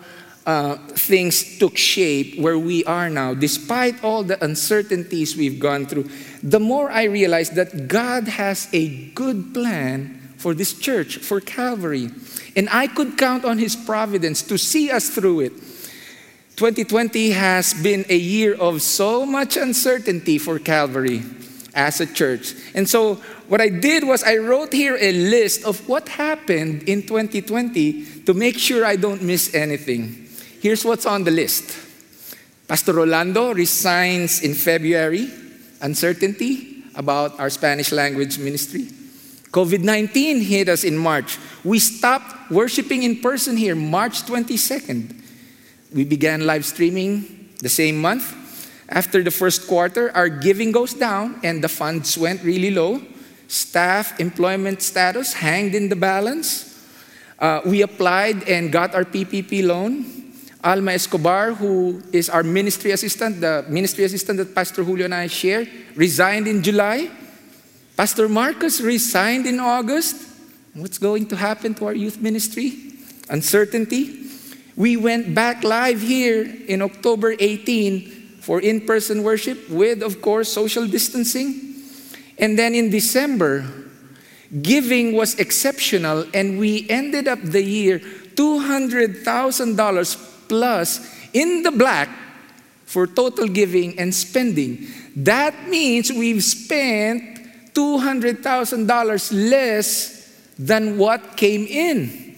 uh, 0.46 0.76
things 0.94 1.58
took 1.58 1.76
shape 1.76 2.38
where 2.38 2.58
we 2.58 2.84
are 2.84 3.10
now, 3.10 3.34
despite 3.34 4.04
all 4.04 4.22
the 4.22 4.42
uncertainties 4.44 5.36
we've 5.36 5.58
gone 5.58 5.86
through, 5.86 6.08
the 6.44 6.60
more 6.60 6.92
I 6.92 7.04
realize 7.04 7.50
that 7.50 7.88
God 7.88 8.28
has 8.28 8.68
a 8.72 9.10
good 9.14 9.52
plan 9.52 10.20
for 10.36 10.54
this 10.54 10.78
church, 10.78 11.18
for 11.18 11.40
Calvary. 11.40 12.10
And 12.54 12.68
I 12.70 12.86
could 12.86 13.18
count 13.18 13.44
on 13.44 13.58
His 13.58 13.74
providence 13.74 14.42
to 14.42 14.56
see 14.56 14.90
us 14.92 15.10
through 15.10 15.40
it. 15.40 15.52
2020 16.60 17.30
has 17.30 17.72
been 17.72 18.04
a 18.10 18.16
year 18.18 18.52
of 18.52 18.82
so 18.82 19.24
much 19.24 19.56
uncertainty 19.56 20.36
for 20.36 20.58
Calvary 20.58 21.22
as 21.72 22.02
a 22.02 22.06
church. 22.06 22.52
And 22.74 22.86
so, 22.86 23.14
what 23.48 23.62
I 23.62 23.70
did 23.70 24.04
was 24.04 24.22
I 24.22 24.36
wrote 24.36 24.70
here 24.70 24.98
a 25.00 25.10
list 25.10 25.64
of 25.64 25.80
what 25.88 26.06
happened 26.10 26.82
in 26.82 27.00
2020 27.08 28.24
to 28.28 28.34
make 28.34 28.58
sure 28.58 28.84
I 28.84 28.96
don't 28.96 29.22
miss 29.22 29.54
anything. 29.54 30.28
Here's 30.60 30.84
what's 30.84 31.06
on 31.06 31.24
the 31.24 31.30
list 31.30 31.72
Pastor 32.68 32.92
Rolando 32.92 33.54
resigns 33.54 34.42
in 34.42 34.52
February, 34.52 35.32
uncertainty 35.80 36.84
about 36.94 37.40
our 37.40 37.48
Spanish 37.48 37.90
language 37.90 38.38
ministry. 38.38 38.84
COVID 39.48 39.80
19 39.80 40.42
hit 40.42 40.68
us 40.68 40.84
in 40.84 40.98
March. 40.98 41.38
We 41.64 41.78
stopped 41.78 42.50
worshiping 42.50 43.04
in 43.04 43.22
person 43.22 43.56
here 43.56 43.74
March 43.74 44.24
22nd. 44.28 45.19
We 45.92 46.04
began 46.04 46.46
live 46.46 46.64
streaming 46.64 47.50
the 47.58 47.68
same 47.68 48.00
month. 48.00 48.36
After 48.88 49.22
the 49.22 49.30
first 49.30 49.66
quarter, 49.66 50.14
our 50.16 50.28
giving 50.28 50.72
goes 50.72 50.94
down 50.94 51.40
and 51.42 51.62
the 51.62 51.68
funds 51.68 52.18
went 52.18 52.42
really 52.42 52.70
low. 52.70 53.02
Staff 53.48 54.18
employment 54.20 54.82
status 54.82 55.32
hanged 55.32 55.74
in 55.74 55.88
the 55.88 55.96
balance. 55.96 56.70
Uh, 57.38 57.60
we 57.64 57.82
applied 57.82 58.48
and 58.48 58.70
got 58.70 58.94
our 58.94 59.04
PPP 59.04 59.64
loan. 59.64 60.04
Alma 60.62 60.92
Escobar, 60.92 61.54
who 61.54 62.02
is 62.12 62.28
our 62.28 62.42
ministry 62.42 62.90
assistant, 62.90 63.40
the 63.40 63.64
ministry 63.68 64.04
assistant 64.04 64.36
that 64.38 64.54
Pastor 64.54 64.84
Julio 64.84 65.06
and 65.06 65.14
I 65.14 65.26
share, 65.26 65.66
resigned 65.96 66.46
in 66.46 66.62
July. 66.62 67.10
Pastor 67.96 68.28
Marcus 68.28 68.80
resigned 68.80 69.46
in 69.46 69.58
August. 69.58 70.16
What's 70.74 70.98
going 70.98 71.26
to 71.28 71.36
happen 71.36 71.74
to 71.74 71.86
our 71.86 71.94
youth 71.94 72.20
ministry? 72.20 72.92
Uncertainty. 73.30 74.29
We 74.76 74.96
went 74.96 75.34
back 75.34 75.64
live 75.64 76.00
here 76.00 76.48
in 76.66 76.80
October 76.82 77.34
18 77.38 78.38
for 78.40 78.60
in 78.60 78.86
person 78.86 79.22
worship 79.22 79.68
with, 79.68 80.02
of 80.02 80.22
course, 80.22 80.50
social 80.52 80.86
distancing. 80.86 81.74
And 82.38 82.58
then 82.58 82.74
in 82.74 82.88
December, 82.90 83.66
giving 84.62 85.12
was 85.12 85.38
exceptional, 85.38 86.24
and 86.34 86.58
we 86.58 86.88
ended 86.88 87.28
up 87.28 87.40
the 87.42 87.62
year 87.62 87.98
$200,000 87.98 90.48
plus 90.48 91.00
in 91.32 91.62
the 91.62 91.70
black 91.70 92.08
for 92.86 93.06
total 93.06 93.46
giving 93.46 93.98
and 93.98 94.14
spending. 94.14 94.88
That 95.14 95.68
means 95.68 96.10
we've 96.10 96.42
spent 96.42 97.74
$200,000 97.74 99.50
less 99.50 100.16
than 100.58 100.98
what 100.98 101.36
came 101.36 101.66
in. 101.66 102.29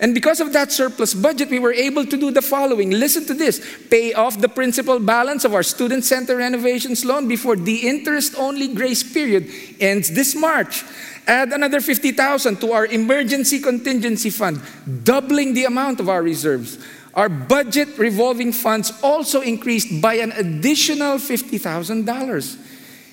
And 0.00 0.14
because 0.14 0.40
of 0.40 0.52
that 0.52 0.70
surplus 0.70 1.12
budget, 1.12 1.50
we 1.50 1.58
were 1.58 1.72
able 1.72 2.06
to 2.06 2.16
do 2.16 2.30
the 2.30 2.42
following. 2.42 2.90
Listen 2.90 3.26
to 3.26 3.34
this 3.34 3.60
pay 3.90 4.14
off 4.14 4.40
the 4.40 4.48
principal 4.48 5.00
balance 5.00 5.44
of 5.44 5.54
our 5.54 5.64
student 5.64 6.04
center 6.04 6.36
renovations 6.36 7.04
loan 7.04 7.26
before 7.26 7.56
the 7.56 7.88
interest 7.88 8.34
only 8.38 8.68
grace 8.68 9.02
period 9.02 9.50
ends 9.80 10.10
this 10.10 10.36
March. 10.36 10.84
Add 11.26 11.52
another 11.52 11.80
50,000 11.80 12.60
to 12.60 12.72
our 12.72 12.86
emergency 12.86 13.58
contingency 13.60 14.30
fund, 14.30 14.62
doubling 15.02 15.52
the 15.52 15.64
amount 15.64 16.00
of 16.00 16.08
our 16.08 16.22
reserves. 16.22 16.78
Our 17.14 17.28
budget 17.28 17.98
revolving 17.98 18.52
funds 18.52 18.92
also 19.02 19.40
increased 19.40 20.00
by 20.00 20.14
an 20.14 20.30
additional 20.32 21.18
$50,000. 21.18 22.56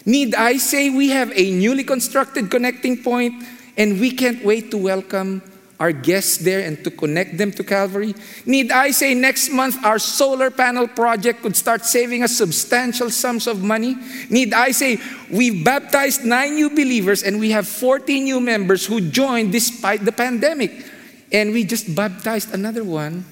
Need 0.05 0.35
I 0.35 0.57
say 0.57 0.91
we 0.91 1.09
have 1.09 1.31
a 1.35 1.51
newly 1.51 1.83
constructed 1.83 2.51
connecting 2.51 3.01
point 3.01 3.43
and 3.75 3.99
we 3.99 4.11
can't 4.11 4.45
wait 4.45 4.69
to 4.69 4.77
welcome 4.77 5.41
our 5.79 5.91
guests 5.91 6.37
there 6.37 6.61
and 6.61 6.83
to 6.83 6.91
connect 6.91 7.37
them 7.37 7.51
to 7.51 7.63
Calvary? 7.63 8.15
Need 8.45 8.71
I 8.71 8.91
say 8.91 9.13
next 9.13 9.49
month 9.49 9.83
our 9.83 9.99
solar 9.99 10.49
panel 10.51 10.87
project 10.87 11.41
could 11.41 11.55
start 11.55 11.85
saving 11.85 12.23
us 12.23 12.37
substantial 12.37 13.09
sums 13.09 13.47
of 13.47 13.63
money? 13.63 13.95
Need 14.29 14.53
I 14.53 14.71
say 14.71 14.99
we've 15.31 15.63
baptized 15.63 16.23
nine 16.23 16.55
new 16.55 16.69
believers 16.69 17.23
and 17.23 17.39
we 17.39 17.51
have 17.51 17.67
40 17.67 18.21
new 18.21 18.39
members 18.39 18.85
who 18.85 19.01
joined 19.01 19.51
despite 19.51 20.05
the 20.05 20.11
pandemic? 20.11 20.71
And 21.31 21.51
we 21.51 21.65
just 21.65 21.93
baptized 21.93 22.53
another 22.53 22.83
one 22.83 23.25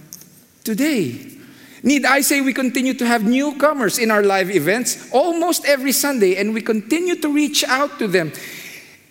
today. 0.64 1.34
Need 1.84 2.06
I 2.06 2.22
say 2.22 2.40
we 2.40 2.54
continue 2.54 2.94
to 2.94 3.06
have 3.06 3.26
newcomers 3.26 4.00
in 4.00 4.10
our 4.10 4.24
live 4.24 4.50
events 4.50 5.12
almost 5.12 5.66
every 5.66 5.92
Sunday, 5.92 6.38
and 6.38 6.54
we 6.54 6.62
continue 6.62 7.20
to 7.20 7.28
reach 7.28 7.64
out 7.66 8.00
to 8.00 8.08
them. 8.08 8.32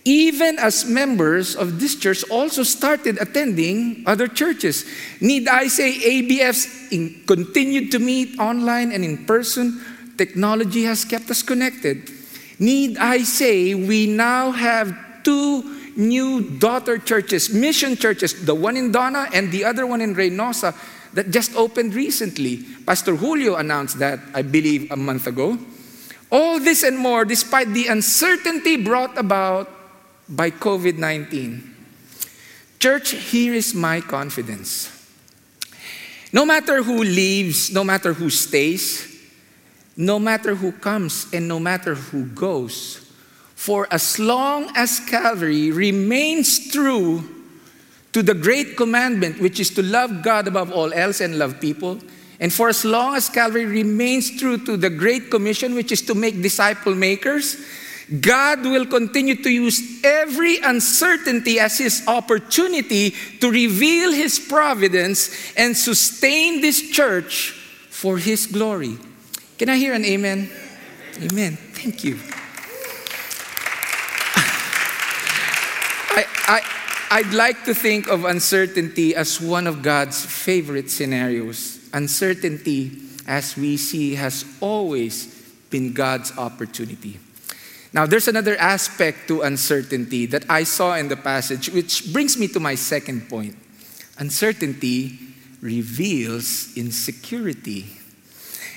Even 0.04 0.58
as 0.58 0.84
members 0.84 1.54
of 1.54 1.78
this 1.78 1.94
church 1.94 2.24
also 2.28 2.64
started 2.64 3.22
attending 3.22 4.02
other 4.06 4.26
churches. 4.26 4.84
Need 5.20 5.46
I 5.46 5.68
say 5.68 5.94
ABFs 5.94 6.90
in, 6.90 7.22
continued 7.26 7.92
to 7.92 8.00
meet 8.00 8.38
online 8.38 8.90
and 8.90 9.04
in 9.04 9.24
person? 9.24 9.80
Technology 10.18 10.82
has 10.84 11.04
kept 11.04 11.30
us 11.30 11.42
connected. 11.42 12.10
Need 12.58 12.98
I 12.98 13.22
say 13.22 13.74
we 13.74 14.06
now 14.08 14.50
have 14.50 14.90
two 15.22 15.62
new 15.96 16.50
daughter 16.58 16.98
churches, 16.98 17.52
mission 17.52 17.96
churches, 17.96 18.44
the 18.44 18.54
one 18.54 18.76
in 18.76 18.90
Donna 18.90 19.28
and 19.32 19.52
the 19.52 19.64
other 19.64 19.86
one 19.86 20.00
in 20.00 20.14
Reynosa 20.14 20.74
that 21.14 21.30
just 21.30 21.54
opened 21.54 21.94
recently. 21.94 22.64
Pastor 22.86 23.14
Julio 23.14 23.56
announced 23.56 23.98
that, 23.98 24.18
I 24.34 24.42
believe, 24.42 24.90
a 24.90 24.96
month 24.96 25.26
ago. 25.26 25.58
All 26.30 26.58
this 26.58 26.82
and 26.82 26.98
more, 26.98 27.24
despite 27.24 27.68
the 27.68 27.86
uncertainty 27.88 28.76
brought 28.76 29.16
about 29.18 29.81
by 30.32 30.50
COVID 30.50 30.96
19. 30.96 31.76
Church, 32.80 33.10
here 33.12 33.54
is 33.54 33.74
my 33.74 34.00
confidence. 34.00 34.90
No 36.32 36.46
matter 36.46 36.82
who 36.82 37.04
leaves, 37.04 37.70
no 37.70 37.84
matter 37.84 38.14
who 38.14 38.30
stays, 38.30 39.06
no 39.96 40.18
matter 40.18 40.54
who 40.54 40.72
comes, 40.72 41.32
and 41.32 41.46
no 41.46 41.60
matter 41.60 41.94
who 41.94 42.24
goes, 42.24 43.12
for 43.54 43.86
as 43.92 44.18
long 44.18 44.72
as 44.74 44.98
Calvary 44.98 45.70
remains 45.70 46.72
true 46.72 47.22
to 48.12 48.22
the 48.22 48.34
great 48.34 48.76
commandment, 48.76 49.40
which 49.40 49.60
is 49.60 49.70
to 49.70 49.82
love 49.82 50.22
God 50.22 50.48
above 50.48 50.72
all 50.72 50.92
else 50.92 51.20
and 51.20 51.38
love 51.38 51.60
people. 51.60 51.98
And 52.40 52.52
for 52.52 52.68
as 52.68 52.84
long 52.84 53.14
as 53.14 53.28
Calvary 53.28 53.66
remains 53.66 54.36
true 54.36 54.58
to 54.64 54.76
the 54.76 54.90
Great 54.90 55.30
Commission, 55.30 55.74
which 55.74 55.92
is 55.92 56.02
to 56.02 56.14
make 56.14 56.42
disciple 56.42 56.94
makers, 56.94 57.56
God 58.20 58.62
will 58.62 58.86
continue 58.86 59.36
to 59.42 59.50
use 59.50 60.04
every 60.04 60.58
uncertainty 60.58 61.58
as 61.58 61.78
His 61.78 62.02
opportunity 62.06 63.14
to 63.40 63.50
reveal 63.50 64.12
His 64.12 64.38
providence 64.38 65.30
and 65.56 65.76
sustain 65.76 66.60
this 66.60 66.90
church 66.90 67.52
for 67.90 68.18
His 68.18 68.46
glory. 68.46 68.98
Can 69.58 69.68
I 69.68 69.76
hear 69.76 69.94
an 69.94 70.04
amen? 70.04 70.50
Amen. 71.22 71.56
Thank 71.56 72.04
you. 72.04 72.18
I, 76.14 76.26
I, 76.48 77.18
I'd 77.18 77.32
like 77.32 77.64
to 77.64 77.74
think 77.74 78.08
of 78.08 78.24
uncertainty 78.24 79.14
as 79.14 79.40
one 79.40 79.66
of 79.66 79.82
God's 79.82 80.24
favorite 80.24 80.90
scenarios. 80.90 81.78
Uncertainty, 81.92 82.92
as 83.26 83.56
we 83.56 83.76
see, 83.76 84.16
has 84.16 84.44
always 84.60 85.26
been 85.70 85.92
God's 85.92 86.36
opportunity. 86.36 87.18
Now, 87.92 88.06
there's 88.06 88.28
another 88.28 88.56
aspect 88.56 89.28
to 89.28 89.42
uncertainty 89.42 90.24
that 90.26 90.44
I 90.48 90.64
saw 90.64 90.96
in 90.96 91.08
the 91.08 91.16
passage, 91.16 91.68
which 91.68 92.12
brings 92.12 92.38
me 92.38 92.48
to 92.48 92.60
my 92.60 92.74
second 92.74 93.28
point. 93.28 93.56
Uncertainty 94.18 95.18
reveals 95.60 96.76
insecurity. 96.76 97.86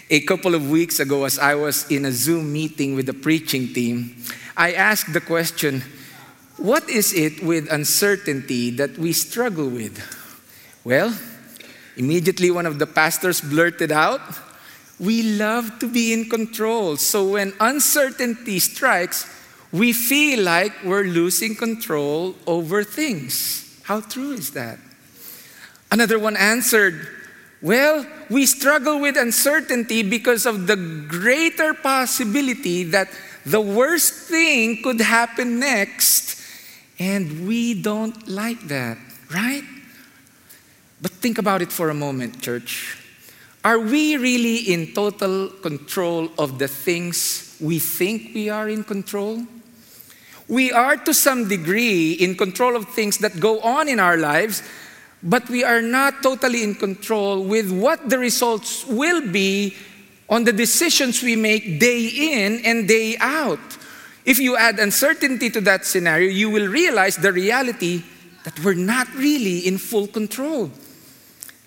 A 0.10 0.22
couple 0.22 0.54
of 0.54 0.70
weeks 0.70 1.00
ago, 1.00 1.24
as 1.24 1.40
I 1.40 1.56
was 1.56 1.90
in 1.90 2.06
a 2.06 2.12
Zoom 2.12 2.52
meeting 2.52 2.96
with 2.96 3.06
the 3.06 3.14
preaching 3.14 3.74
team, 3.74 4.22
I 4.56 4.74
asked 4.74 5.14
the 5.14 5.22
question 5.22 5.84
what 6.58 6.90
is 6.90 7.12
it 7.12 7.44
with 7.44 7.72
uncertainty 7.72 8.72
that 8.72 8.98
we 8.98 9.12
struggle 9.12 9.68
with? 9.68 10.00
Well, 10.86 11.14
immediately 11.98 12.50
one 12.50 12.66
of 12.66 12.80
the 12.80 12.88
pastors 12.88 13.42
blurted 13.42 13.92
out, 13.92 14.22
We 15.00 15.24
love 15.24 15.80
to 15.80 15.88
be 15.88 16.14
in 16.14 16.30
control. 16.30 16.98
So 16.98 17.32
when 17.32 17.54
uncertainty 17.60 18.60
strikes, 18.60 19.28
we 19.72 19.92
feel 19.92 20.44
like 20.44 20.72
we're 20.84 21.04
losing 21.04 21.56
control 21.56 22.36
over 22.48 22.84
things. 22.84 23.80
How 23.84 24.02
true 24.02 24.32
is 24.32 24.52
that? 24.52 24.80
Another 25.92 26.18
one 26.18 26.38
answered, 26.38 27.08
Well, 27.62 28.06
we 28.30 28.46
struggle 28.46 29.00
with 29.00 29.18
uncertainty 29.18 30.02
because 30.02 30.46
of 30.46 30.68
the 30.68 30.76
greater 30.76 31.74
possibility 31.74 32.84
that 32.86 33.10
the 33.46 33.62
worst 33.62 34.14
thing 34.14 34.82
could 34.82 35.02
happen 35.02 35.60
next, 35.60 36.42
and 36.98 37.48
we 37.48 37.80
don't 37.80 38.28
like 38.28 38.62
that, 38.70 38.98
right? 39.32 39.64
But 41.02 41.12
think 41.12 41.38
about 41.38 41.62
it 41.62 41.72
for 41.72 41.90
a 41.90 41.94
moment, 41.94 42.42
church. 42.42 43.05
Are 43.66 43.80
we 43.80 44.16
really 44.16 44.72
in 44.72 44.94
total 44.94 45.50
control 45.50 46.30
of 46.38 46.60
the 46.60 46.68
things 46.68 47.58
we 47.60 47.80
think 47.80 48.36
we 48.36 48.48
are 48.48 48.70
in 48.70 48.84
control? 48.84 49.42
We 50.48 50.72
are 50.72 50.98
to 50.98 51.16
some 51.16 51.48
degree 51.48 52.12
in 52.14 52.36
control 52.36 52.76
of 52.76 52.88
things 52.90 53.18
that 53.26 53.40
go 53.40 53.60
on 53.62 53.90
in 53.90 54.00
our 54.00 54.18
lives, 54.18 54.62
but 55.24 55.50
we 55.50 55.64
are 55.64 55.82
not 55.82 56.22
totally 56.22 56.62
in 56.62 56.76
control 56.76 57.44
with 57.44 57.72
what 57.72 58.08
the 58.08 58.20
results 58.20 58.86
will 58.86 59.32
be 59.32 59.76
on 60.30 60.44
the 60.44 60.54
decisions 60.54 61.24
we 61.24 61.36
make 61.36 61.80
day 61.80 62.06
in 62.06 62.64
and 62.66 62.88
day 62.88 63.18
out. 63.20 63.80
If 64.26 64.38
you 64.38 64.56
add 64.58 64.78
uncertainty 64.78 65.50
to 65.50 65.62
that 65.62 65.86
scenario, 65.86 66.30
you 66.30 66.52
will 66.52 66.68
realize 66.68 67.18
the 67.18 67.34
reality 67.34 68.04
that 68.44 68.60
we're 68.64 68.76
not 68.76 69.12
really 69.16 69.66
in 69.66 69.80
full 69.80 70.06
control. 70.06 70.70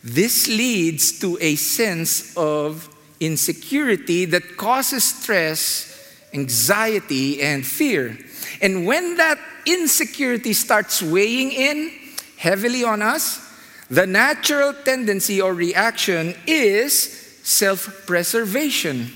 This 0.02 0.48
leads 0.48 1.18
to 1.20 1.38
a 1.40 1.56
sense 1.56 2.36
of 2.36 2.88
insecurity 3.20 4.24
that 4.26 4.56
causes 4.56 5.04
stress, 5.04 6.16
anxiety, 6.32 7.42
and 7.42 7.66
fear. 7.66 8.16
And 8.60 8.86
when 8.86 9.16
that 9.16 9.38
insecurity 9.66 10.52
starts 10.52 11.02
weighing 11.02 11.52
in 11.52 11.92
heavily 12.36 12.84
on 12.84 13.02
us, 13.02 13.44
the 13.90 14.06
natural 14.06 14.74
tendency 14.84 15.40
or 15.40 15.54
reaction 15.54 16.34
is 16.46 17.38
self 17.42 18.06
preservation. 18.06 19.10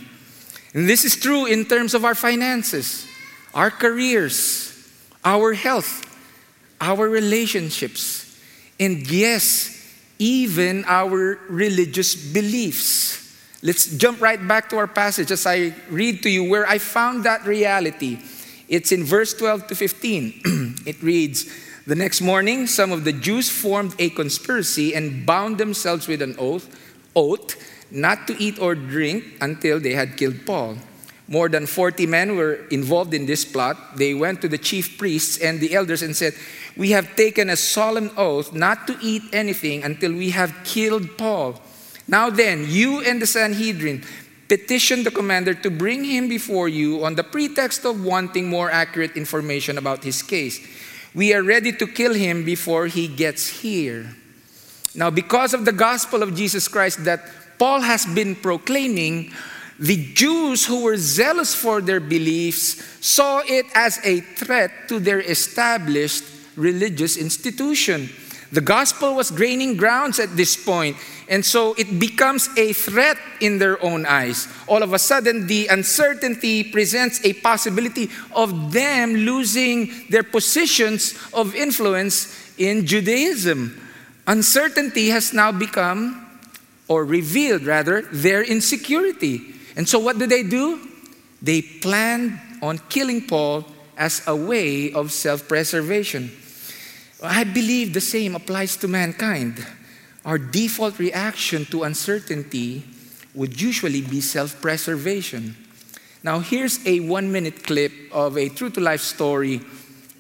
And 0.75 0.89
this 0.89 1.05
is 1.05 1.17
true 1.17 1.47
in 1.47 1.67
terms 1.67 1.95
of 1.95 2.05
our 2.05 2.15
finances, 2.15 3.07
our 3.55 3.71
careers, 3.71 4.73
our 5.25 5.53
health, 5.53 6.03
our 6.81 7.09
relationships, 7.09 8.39
and 8.81 9.09
yes, 9.09 9.72
even 10.23 10.85
our 10.87 11.41
religious 11.49 12.15
beliefs. 12.15 13.19
Let's 13.61 13.97
jump 13.97 14.21
right 14.21 14.39
back 14.39 14.71
to 14.71 14.77
our 14.77 14.87
passage 14.87 15.33
as 15.33 15.47
I 15.47 15.75
read 15.91 16.23
to 16.23 16.31
you 16.31 16.49
where 16.49 16.65
I 16.65 16.79
found 16.79 17.25
that 17.25 17.45
reality. 17.45 18.19
It's 18.69 18.93
in 18.93 19.03
verse 19.03 19.35
12 19.35 19.67
to 19.67 19.75
15. 19.75 20.77
it 20.87 21.03
reads, 21.03 21.51
The 21.87 21.97
next 21.97 22.21
morning, 22.21 22.69
some 22.69 22.93
of 22.93 23.03
the 23.03 23.13
Jews 23.13 23.51
formed 23.51 23.97
a 23.99 24.11
conspiracy 24.11 24.95
and 24.95 25.27
bound 25.27 25.59
themselves 25.59 26.07
with 26.07 26.23
an 26.23 26.37
oath, 26.39 26.71
oath 27.17 27.57
not 27.91 28.29
to 28.29 28.39
eat 28.41 28.61
or 28.61 28.77
drink 28.77 29.25
until 29.41 29.81
they 29.81 29.95
had 29.95 30.17
killed 30.17 30.47
Paul. 30.47 30.77
More 31.27 31.49
than 31.49 31.67
40 31.67 32.07
men 32.07 32.37
were 32.37 32.67
involved 32.71 33.13
in 33.15 33.27
this 33.27 33.45
plot. 33.45 33.97
They 33.97 34.15
went 34.15 34.41
to 34.43 34.49
the 34.49 34.59
chief 34.59 34.99
priests 34.99 35.39
and 35.39 35.59
the 35.59 35.75
elders 35.75 36.03
and 36.03 36.15
said, 36.15 36.35
We 36.77 36.91
have 36.91 37.17
taken 37.17 37.51
a 37.51 37.57
solemn 37.57 38.11
oath 38.17 38.53
not 38.53 38.87
to 38.87 38.97
eat 39.03 39.23
anything 39.33 39.85
until 39.85 40.13
we 40.13 40.31
have 40.31 40.55
killed 40.65 41.19
Paul. 41.19 41.61
Now 42.09 42.31
then, 42.31 42.67
you 42.69 43.01
and 43.01 43.21
the 43.21 43.27
Sanhedrin 43.27 44.05
petition 44.49 45.03
the 45.03 45.11
commander 45.11 45.55
to 45.55 45.71
bring 45.71 46.05
him 46.05 46.29
before 46.29 46.69
you 46.69 47.05
on 47.05 47.15
the 47.15 47.25
pretext 47.25 47.87
of 47.87 48.05
wanting 48.05 48.49
more 48.49 48.71
accurate 48.71 49.17
information 49.17 49.79
about 49.79 50.05
his 50.05 50.23
case. 50.23 50.61
We 51.15 51.33
are 51.35 51.43
ready 51.43 51.73
to 51.73 51.87
kill 51.87 52.15
him 52.15 52.45
before 52.45 52.87
he 52.87 53.09
gets 53.09 53.49
here. 53.49 54.15
Now, 54.95 55.11
because 55.11 55.55
of 55.55 55.65
the 55.65 55.73
gospel 55.73 56.23
of 56.23 56.35
Jesus 56.35 56.69
Christ 56.69 57.05
that 57.05 57.25
Paul 57.59 57.81
has 57.81 58.05
been 58.05 58.35
proclaiming, 58.37 59.33
the 59.79 60.13
Jews 60.13 60.67
who 60.67 60.83
were 60.85 60.97
zealous 60.97 61.55
for 61.55 61.81
their 61.81 62.01
beliefs 62.01 62.83
saw 63.01 63.41
it 63.47 63.67
as 63.75 64.01
a 64.05 64.21
threat 64.21 64.89
to 64.89 65.01
their 65.01 65.21
established 65.21 66.25
religious 66.57 67.17
institution. 67.17 68.09
The 68.53 68.61
gospel 68.61 69.15
was 69.15 69.31
gaining 69.31 69.79
grounds 69.79 70.21
at 70.21 70.37
this 70.37 70.63
point, 70.63 70.99
and 71.27 71.43
so 71.43 71.73
it 71.79 71.99
becomes 71.99 72.51
a 72.59 72.75
threat 72.75 73.17
in 73.41 73.59
their 73.59 73.83
own 73.83 74.05
eyes. 74.05 74.47
All 74.69 74.83
of 74.83 74.93
a 74.93 74.99
sudden, 74.99 75.47
the 75.47 75.69
uncertainty 75.69 76.63
presents 76.63 77.25
a 77.25 77.33
possibility 77.33 78.11
of 78.37 78.73
them 78.73 79.15
losing 79.15 79.91
their 80.11 80.23
positions 80.23 81.17
of 81.33 81.55
influence 81.55 82.53
in 82.59 82.85
Judaism. 82.85 83.81
Uncertainty 84.27 85.09
has 85.09 85.33
now 85.33 85.51
become, 85.51 86.27
or 86.89 87.07
revealed 87.07 87.63
rather, 87.63 88.03
their 88.13 88.43
insecurity. 88.43 89.55
And 89.77 89.89
so, 89.89 89.99
what 89.99 90.19
do 90.19 90.27
they 90.27 90.43
do? 90.43 90.79
They 91.41 91.63
plan 91.63 92.39
on 92.61 92.79
killing 92.91 93.27
Paul 93.27 93.65
as 93.97 94.21
a 94.27 94.37
way 94.37 94.93
of 94.93 95.11
self 95.11 95.49
preservation. 95.49 96.31
I 97.23 97.45
believe 97.45 97.95
the 97.95 98.01
same 98.01 98.35
applies 98.35 98.77
to 98.79 98.89
mankind. 98.89 99.65
Our 100.25 100.39
default 100.39 100.99
reaction 100.99 101.65
to 101.67 101.85
uncertainty 101.85 102.85
would 103.35 103.61
usually 103.61 104.03
be 104.03 104.21
self 104.21 104.61
preservation. 104.61 105.57
Now, 106.23 106.41
here's 106.41 106.85
a 106.87 107.01
one 107.01 107.31
minute 107.31 107.65
clip 107.65 107.93
of 108.13 108.37
a 108.37 108.49
true 108.49 108.71
to 108.71 108.81
life 108.81 109.01
story 109.01 109.59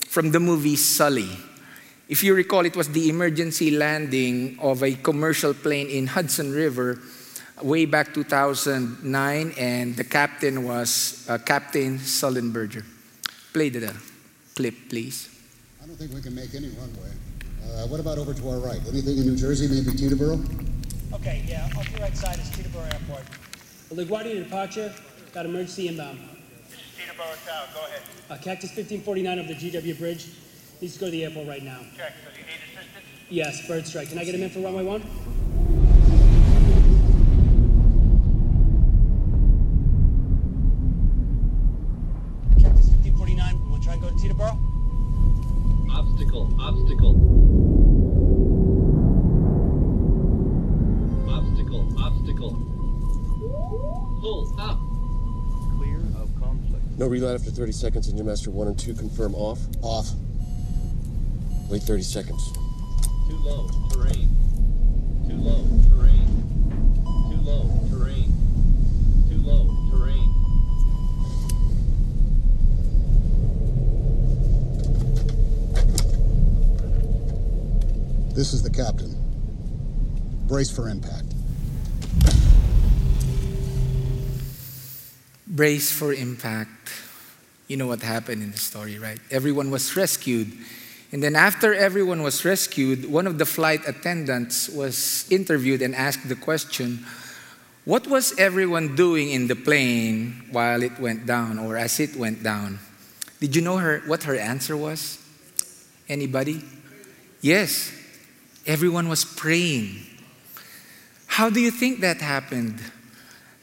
from 0.08 0.30
the 0.30 0.40
movie 0.40 0.76
Sully. 0.76 1.30
If 2.08 2.22
you 2.22 2.34
recall, 2.34 2.66
it 2.66 2.76
was 2.76 2.88
the 2.88 3.08
emergency 3.08 3.70
landing 3.70 4.58
of 4.60 4.82
a 4.82 4.94
commercial 4.94 5.54
plane 5.54 5.88
in 5.88 6.06
Hudson 6.08 6.52
River 6.52 6.98
way 7.62 7.86
back 7.86 8.12
2009, 8.12 9.54
and 9.56 9.96
the 9.96 10.04
captain 10.04 10.64
was 10.64 11.24
uh, 11.28 11.38
Captain 11.38 11.98
Sullenberger. 11.98 12.84
Play 13.52 13.68
the 13.70 13.94
clip, 14.54 14.74
please. 14.88 15.31
I 15.82 15.86
don't 15.86 15.96
think 15.96 16.12
we 16.14 16.20
can 16.22 16.32
make 16.32 16.54
any 16.54 16.68
runway. 16.68 17.10
Uh, 17.64 17.88
what 17.88 17.98
about 17.98 18.16
over 18.16 18.32
to 18.32 18.50
our 18.50 18.58
right? 18.58 18.78
Anything 18.86 19.18
in 19.18 19.26
New 19.26 19.36
Jersey, 19.36 19.66
maybe 19.66 19.90
Teterboro? 19.98 20.38
Okay, 21.14 21.42
yeah, 21.48 21.68
off 21.76 21.90
your 21.90 21.98
right 21.98 22.16
side 22.16 22.38
is 22.38 22.48
Teterboro 22.50 22.84
Airport. 22.92 23.24
LaGuardia 23.90 24.44
departure, 24.44 24.94
got 25.34 25.44
emergency 25.44 25.88
inbound. 25.88 26.20
This 26.70 26.78
is 26.78 26.84
Teterboro 26.96 27.34
Tower, 27.44 27.66
go 27.74 27.80
ahead. 27.86 28.02
Uh, 28.30 28.36
Cactus 28.36 28.70
1549 28.76 29.38
over 29.40 29.48
the 29.48 29.54
GW 29.54 29.98
Bridge. 29.98 30.28
Needs 30.80 30.94
to 30.94 31.00
go 31.00 31.06
to 31.06 31.12
the 31.12 31.24
airport 31.24 31.48
right 31.48 31.64
now. 31.64 31.80
Check, 31.96 32.12
does 32.24 32.36
he 32.36 32.42
need 32.42 32.60
assistance? 32.62 33.04
Yes, 33.28 33.66
bird 33.66 33.84
strike. 33.84 34.08
Can 34.08 34.18
I 34.18 34.24
get 34.24 34.36
him 34.36 34.42
in 34.44 34.50
for 34.50 34.60
runway 34.60 34.84
one? 34.84 35.00
Cactus 42.60 42.86
1549, 42.86 43.70
want 43.70 43.82
to 43.82 43.86
try 43.86 43.94
and 43.94 44.02
go 44.02 44.08
to 44.10 44.14
Teterboro? 44.14 44.71
Obstacle, 45.92 46.48
obstacle. 46.60 47.14
Obstacle, 51.28 52.00
obstacle. 52.00 52.52
Pull 54.20 54.54
up. 54.58 54.78
Clear 55.76 56.00
of 56.20 56.30
conflict. 56.40 56.84
No 56.98 57.06
relight 57.06 57.34
after 57.34 57.50
30 57.50 57.72
seconds, 57.72 58.08
Engine 58.08 58.26
Master 58.26 58.50
1 58.50 58.68
and 58.68 58.78
2 58.78 58.94
confirm 58.94 59.34
off. 59.34 59.60
Off. 59.82 60.10
Wait 61.70 61.82
30 61.82 62.02
seconds. 62.02 62.52
Too 63.28 63.36
low, 63.36 63.68
terrain. 63.90 64.28
Too 65.28 65.36
low, 65.36 65.64
terrain. 65.90 66.28
Too 67.30 67.40
low, 67.42 67.68
terrain. 67.90 68.32
Too 69.28 69.38
low, 69.38 69.68
terrain. 69.90 70.28
This 78.34 78.54
is 78.54 78.62
the 78.62 78.70
captain. 78.70 79.14
Brace 80.48 80.70
for 80.70 80.88
impact. 80.88 81.26
Brace 85.46 85.92
for 85.92 86.14
impact. 86.14 86.92
You 87.68 87.76
know 87.76 87.86
what 87.86 88.00
happened 88.00 88.42
in 88.42 88.50
the 88.52 88.56
story, 88.56 88.98
right? 88.98 89.18
Everyone 89.30 89.70
was 89.70 89.94
rescued. 89.96 90.50
And 91.12 91.22
then, 91.22 91.36
after 91.36 91.74
everyone 91.74 92.22
was 92.22 92.42
rescued, 92.42 93.04
one 93.04 93.26
of 93.26 93.36
the 93.36 93.44
flight 93.44 93.86
attendants 93.86 94.70
was 94.70 95.26
interviewed 95.30 95.82
and 95.82 95.94
asked 95.94 96.26
the 96.26 96.36
question 96.36 97.04
What 97.84 98.06
was 98.06 98.32
everyone 98.38 98.96
doing 98.96 99.28
in 99.28 99.46
the 99.46 99.56
plane 99.56 100.48
while 100.50 100.82
it 100.82 100.98
went 100.98 101.26
down 101.26 101.58
or 101.58 101.76
as 101.76 102.00
it 102.00 102.16
went 102.16 102.42
down? 102.42 102.78
Did 103.40 103.54
you 103.54 103.60
know 103.60 103.76
her, 103.76 104.00
what 104.06 104.22
her 104.22 104.36
answer 104.36 104.74
was? 104.74 105.18
Anybody? 106.08 106.62
Yes, 107.42 107.92
everyone 108.66 109.08
was 109.08 109.24
praying. 109.24 110.06
How 111.26 111.50
do 111.50 111.60
you 111.60 111.70
think 111.70 112.00
that 112.00 112.20
happened? 112.20 112.80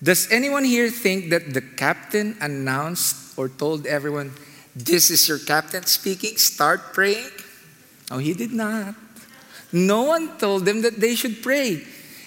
Does 0.02 0.32
anyone 0.32 0.64
here 0.64 0.90
think 0.90 1.30
that 1.30 1.54
the 1.54 1.62
captain 1.62 2.38
announced 2.42 3.38
or 3.38 3.50
told 3.50 3.86
everyone, 3.86 4.32
This 4.76 5.12
is 5.12 5.28
your 5.28 5.40
captain 5.40 5.84
speaking, 5.84 6.38
start 6.38 6.94
praying? 6.94 7.30
No, 8.10 8.18
he 8.18 8.34
did 8.34 8.52
not. 8.52 8.96
No 9.72 10.04
one 10.04 10.38
told 10.38 10.66
them 10.66 10.82
that 10.82 11.00
they 11.00 11.16
should 11.16 11.44
pray. 11.44 11.84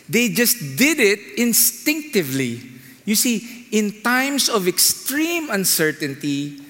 They 0.08 0.28
just 0.28 0.76
did 0.76 1.00
it 1.00 1.38
instinctively. 1.38 2.60
You 3.04 3.16
see, 3.16 3.66
in 3.72 4.02
times 4.02 4.48
of 4.48 4.68
extreme 4.68 5.50
uncertainty, 5.50 6.60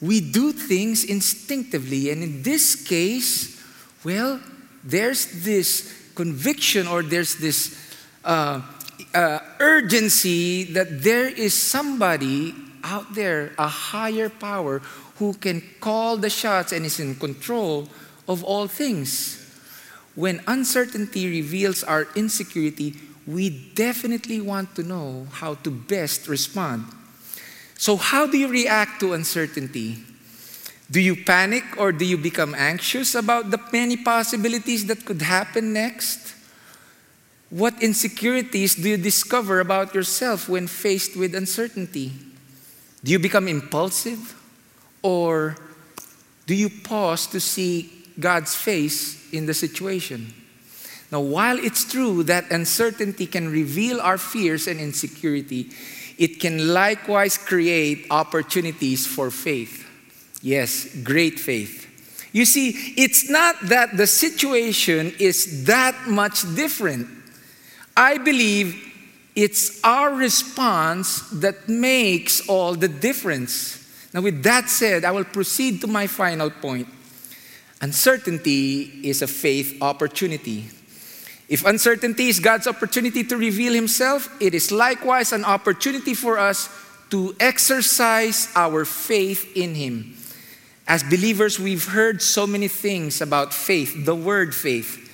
we 0.00 0.20
do 0.20 0.52
things 0.52 1.04
instinctively. 1.04 2.10
And 2.10 2.22
in 2.22 2.42
this 2.42 2.74
case, 2.74 3.62
well, 4.04 4.40
there's 4.84 5.44
this 5.44 6.10
conviction 6.14 6.86
or 6.86 7.02
there's 7.02 7.36
this 7.36 7.76
uh, 8.24 8.60
uh, 9.14 9.38
urgency 9.60 10.64
that 10.64 11.02
there 11.02 11.28
is 11.28 11.54
somebody 11.54 12.54
out 12.84 13.14
there, 13.14 13.52
a 13.58 13.68
higher 13.68 14.28
power, 14.28 14.80
who 15.16 15.34
can 15.34 15.62
call 15.80 16.16
the 16.16 16.30
shots 16.30 16.72
and 16.72 16.86
is 16.86 17.00
in 17.00 17.14
control 17.14 17.88
of 18.26 18.44
all 18.44 18.66
things. 18.66 19.44
When 20.14 20.42
uncertainty 20.46 21.28
reveals 21.28 21.82
our 21.84 22.06
insecurity, 22.14 22.94
we 23.26 23.50
definitely 23.50 24.40
want 24.40 24.74
to 24.76 24.82
know 24.82 25.26
how 25.30 25.54
to 25.56 25.70
best 25.70 26.28
respond. 26.28 26.86
So, 27.76 27.96
how 27.96 28.26
do 28.26 28.38
you 28.38 28.48
react 28.48 29.00
to 29.00 29.12
uncertainty? 29.12 29.98
Do 30.90 31.00
you 31.00 31.16
panic 31.16 31.64
or 31.76 31.92
do 31.92 32.04
you 32.04 32.16
become 32.16 32.54
anxious 32.54 33.14
about 33.14 33.50
the 33.50 33.60
many 33.72 33.96
possibilities 33.96 34.86
that 34.86 35.04
could 35.04 35.20
happen 35.20 35.72
next? 35.72 36.34
What 37.50 37.82
insecurities 37.82 38.74
do 38.74 38.90
you 38.90 38.96
discover 38.96 39.60
about 39.60 39.94
yourself 39.94 40.48
when 40.48 40.66
faced 40.66 41.16
with 41.16 41.34
uncertainty? 41.34 42.12
Do 43.04 43.12
you 43.12 43.18
become 43.18 43.48
impulsive? 43.48 44.34
Or 45.02 45.56
do 46.46 46.54
you 46.54 46.68
pause 46.68 47.26
to 47.28 47.40
see 47.40 47.92
God's 48.18 48.54
face 48.54 49.32
in 49.32 49.46
the 49.46 49.54
situation? 49.54 50.32
Now, 51.10 51.20
while 51.20 51.58
it's 51.58 51.90
true 51.90 52.22
that 52.24 52.50
uncertainty 52.50 53.26
can 53.26 53.50
reveal 53.50 54.00
our 54.00 54.18
fears 54.18 54.66
and 54.66 54.78
insecurity, 54.80 55.70
it 56.18 56.40
can 56.40 56.74
likewise 56.74 57.38
create 57.38 58.06
opportunities 58.10 59.06
for 59.06 59.30
faith. 59.30 59.87
Yes, 60.42 60.86
great 61.02 61.38
faith. 61.38 61.86
You 62.32 62.44
see, 62.44 62.94
it's 62.96 63.28
not 63.28 63.56
that 63.62 63.96
the 63.96 64.06
situation 64.06 65.14
is 65.18 65.64
that 65.64 66.06
much 66.06 66.42
different. 66.54 67.08
I 67.96 68.18
believe 68.18 68.84
it's 69.34 69.80
our 69.82 70.14
response 70.14 71.20
that 71.30 71.68
makes 71.68 72.48
all 72.48 72.74
the 72.74 72.88
difference. 72.88 73.78
Now, 74.12 74.20
with 74.20 74.42
that 74.42 74.68
said, 74.68 75.04
I 75.04 75.10
will 75.10 75.24
proceed 75.24 75.80
to 75.80 75.86
my 75.86 76.06
final 76.06 76.50
point. 76.50 76.88
Uncertainty 77.80 78.82
is 79.04 79.22
a 79.22 79.26
faith 79.26 79.80
opportunity. 79.80 80.68
If 81.48 81.64
uncertainty 81.64 82.28
is 82.28 82.40
God's 82.40 82.66
opportunity 82.66 83.24
to 83.24 83.36
reveal 83.36 83.72
Himself, 83.72 84.28
it 84.40 84.54
is 84.54 84.70
likewise 84.70 85.32
an 85.32 85.44
opportunity 85.44 86.14
for 86.14 86.38
us 86.38 86.68
to 87.10 87.34
exercise 87.40 88.48
our 88.54 88.84
faith 88.84 89.56
in 89.56 89.74
Him. 89.74 90.17
As 90.88 91.02
believers, 91.02 91.60
we've 91.60 91.84
heard 91.84 92.22
so 92.22 92.46
many 92.46 92.66
things 92.66 93.20
about 93.20 93.52
faith, 93.52 94.06
the 94.06 94.14
word 94.14 94.54
faith. 94.54 95.04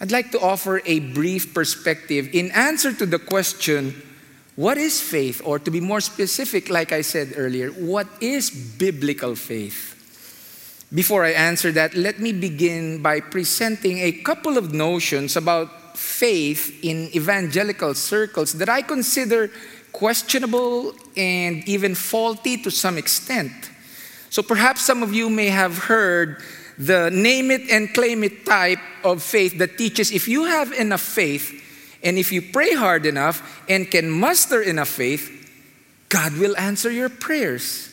I'd 0.00 0.10
like 0.10 0.30
to 0.32 0.40
offer 0.40 0.80
a 0.86 1.00
brief 1.00 1.52
perspective 1.52 2.30
in 2.32 2.50
answer 2.52 2.94
to 2.94 3.04
the 3.04 3.18
question, 3.18 4.00
what 4.56 4.78
is 4.78 4.98
faith? 4.98 5.42
Or 5.44 5.58
to 5.58 5.70
be 5.70 5.80
more 5.80 6.00
specific, 6.00 6.70
like 6.70 6.92
I 6.92 7.02
said 7.02 7.34
earlier, 7.36 7.68
what 7.68 8.08
is 8.22 8.50
biblical 8.50 9.36
faith? 9.36 10.88
Before 10.92 11.24
I 11.24 11.32
answer 11.32 11.70
that, 11.72 11.94
let 11.94 12.18
me 12.18 12.32
begin 12.32 13.02
by 13.02 13.20
presenting 13.20 13.98
a 13.98 14.12
couple 14.12 14.56
of 14.56 14.72
notions 14.72 15.36
about 15.36 15.98
faith 15.98 16.82
in 16.82 17.14
evangelical 17.14 17.92
circles 17.92 18.54
that 18.54 18.70
I 18.70 18.80
consider 18.80 19.50
questionable 19.92 20.94
and 21.14 21.62
even 21.68 21.94
faulty 21.94 22.56
to 22.62 22.70
some 22.70 22.96
extent. 22.96 23.52
So 24.30 24.42
perhaps 24.42 24.82
some 24.82 25.02
of 25.02 25.12
you 25.12 25.28
may 25.28 25.48
have 25.48 25.76
heard 25.76 26.42
the 26.78 27.10
name 27.10 27.50
it 27.50 27.68
and 27.68 27.92
claim 27.92 28.24
it 28.24 28.46
type 28.46 28.78
of 29.04 29.22
faith 29.22 29.58
that 29.58 29.76
teaches 29.76 30.12
if 30.12 30.28
you 30.28 30.44
have 30.44 30.72
enough 30.72 31.02
faith 31.02 31.62
and 32.02 32.16
if 32.16 32.32
you 32.32 32.40
pray 32.40 32.72
hard 32.72 33.04
enough 33.04 33.62
and 33.68 33.90
can 33.90 34.08
muster 34.08 34.62
enough 34.62 34.88
faith, 34.88 35.36
God 36.08 36.36
will 36.38 36.56
answer 36.56 36.90
your 36.90 37.08
prayers. 37.08 37.89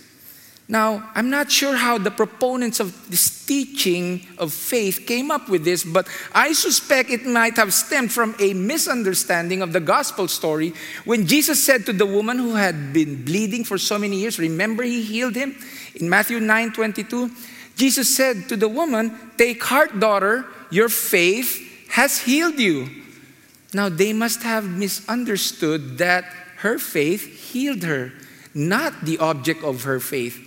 Now, 0.70 1.10
I'm 1.16 1.30
not 1.30 1.50
sure 1.50 1.78
how 1.78 1.98
the 1.98 2.12
proponents 2.12 2.82
of 2.82 3.10
this 3.10 3.46
teaching 3.46 4.28
of 4.38 4.52
faith 4.52 5.06
came 5.08 5.32
up 5.32 5.48
with 5.48 5.64
this, 5.64 5.86
but 5.86 6.10
I 6.36 6.52
suspect 6.52 7.10
it 7.10 7.26
might 7.26 7.56
have 7.56 7.74
stemmed 7.74 8.12
from 8.12 8.36
a 8.38 8.54
misunderstanding 8.54 9.62
of 9.62 9.72
the 9.72 9.80
gospel 9.80 10.28
story. 10.28 10.74
When 11.06 11.26
Jesus 11.26 11.64
said 11.64 11.86
to 11.86 11.94
the 11.94 12.06
woman 12.06 12.38
who 12.38 12.56
had 12.56 12.92
been 12.92 13.24
bleeding 13.24 13.64
for 13.64 13.78
so 13.78 13.98
many 13.98 14.18
years, 14.18 14.40
remember 14.40 14.84
he 14.84 15.02
healed 15.04 15.36
him? 15.36 15.56
In 15.96 16.10
Matthew 16.10 16.42
9:22, 16.42 17.32
Jesus 17.78 18.14
said 18.14 18.50
to 18.50 18.58
the 18.58 18.68
woman, 18.68 19.16
Take 19.38 19.64
heart, 19.64 20.02
daughter, 20.02 20.46
your 20.70 20.90
faith 20.90 21.64
has 21.92 22.20
healed 22.20 22.60
you. 22.60 22.90
Now, 23.74 23.88
they 23.88 24.12
must 24.12 24.44
have 24.44 24.68
misunderstood 24.68 25.98
that 26.00 26.26
her 26.58 26.78
faith 26.78 27.54
healed 27.54 27.84
her, 27.84 28.12
not 28.54 29.06
the 29.06 29.18
object 29.20 29.64
of 29.64 29.84
her 29.84 30.02
faith 30.02 30.47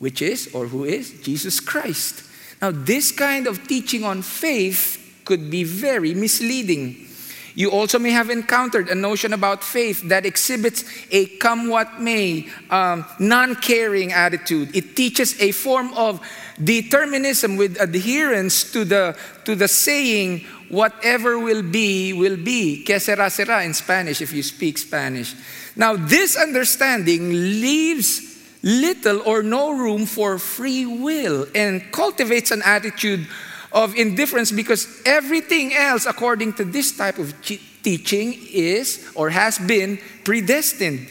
which 0.00 0.20
is 0.20 0.50
or 0.52 0.66
who 0.66 0.84
is 0.84 1.12
Jesus 1.22 1.60
Christ. 1.60 2.24
Now, 2.60 2.72
this 2.72 3.12
kind 3.12 3.46
of 3.46 3.68
teaching 3.68 4.02
on 4.02 4.22
faith 4.22 4.96
could 5.24 5.50
be 5.50 5.62
very 5.62 6.14
misleading. 6.14 7.06
You 7.54 7.70
also 7.70 7.98
may 7.98 8.10
have 8.10 8.30
encountered 8.30 8.88
a 8.88 8.94
notion 8.94 9.32
about 9.32 9.62
faith 9.62 10.08
that 10.08 10.24
exhibits 10.24 10.84
a 11.10 11.26
come 11.38 11.68
what 11.68 12.00
may, 12.00 12.48
um, 12.70 13.04
non 13.18 13.56
caring 13.56 14.12
attitude. 14.12 14.74
It 14.74 14.96
teaches 14.96 15.40
a 15.40 15.52
form 15.52 15.92
of 15.94 16.20
determinism 16.62 17.56
with 17.56 17.80
adherence 17.80 18.72
to 18.72 18.84
the, 18.84 19.16
to 19.44 19.54
the 19.54 19.68
saying, 19.68 20.46
whatever 20.68 21.38
will 21.38 21.62
be, 21.62 22.12
will 22.12 22.36
be. 22.36 22.84
Que 22.84 22.98
sera, 22.98 23.28
sera 23.28 23.64
in 23.64 23.74
Spanish 23.74 24.20
if 24.22 24.32
you 24.32 24.42
speak 24.42 24.78
Spanish. 24.78 25.34
Now, 25.76 25.96
this 25.96 26.36
understanding 26.36 27.30
leaves 27.30 28.29
little 28.62 29.22
or 29.22 29.42
no 29.42 29.72
room 29.72 30.06
for 30.06 30.38
free 30.38 30.86
will 30.86 31.46
and 31.54 31.92
cultivates 31.92 32.50
an 32.50 32.62
attitude 32.64 33.26
of 33.72 33.94
indifference 33.96 34.50
because 34.50 35.00
everything 35.06 35.72
else, 35.72 36.06
according 36.06 36.52
to 36.54 36.64
this 36.64 36.96
type 36.96 37.18
of 37.18 37.34
teaching, 37.42 38.34
is 38.52 39.10
or 39.14 39.30
has 39.30 39.58
been 39.58 39.98
predestined. 40.24 41.08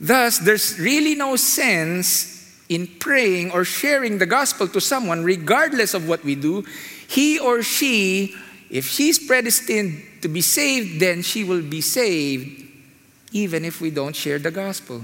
Thus, 0.00 0.38
there's 0.38 0.78
really 0.78 1.14
no 1.14 1.36
sense 1.36 2.34
in 2.68 2.86
praying 2.98 3.50
or 3.50 3.64
sharing 3.64 4.18
the 4.18 4.26
gospel 4.26 4.68
to 4.68 4.80
someone, 4.80 5.24
regardless 5.24 5.94
of 5.94 6.08
what 6.08 6.24
we 6.24 6.34
do. 6.34 6.64
He 7.08 7.38
or 7.38 7.62
she, 7.62 8.34
if 8.70 8.88
she's 8.88 9.18
predestined 9.18 10.02
to 10.22 10.28
be 10.28 10.40
saved, 10.40 11.00
then 11.00 11.22
she 11.22 11.44
will 11.44 11.62
be 11.62 11.80
saved, 11.80 12.62
even 13.32 13.64
if 13.64 13.80
we 13.80 13.90
don't 13.90 14.16
share 14.16 14.38
the 14.38 14.50
gospel. 14.50 15.02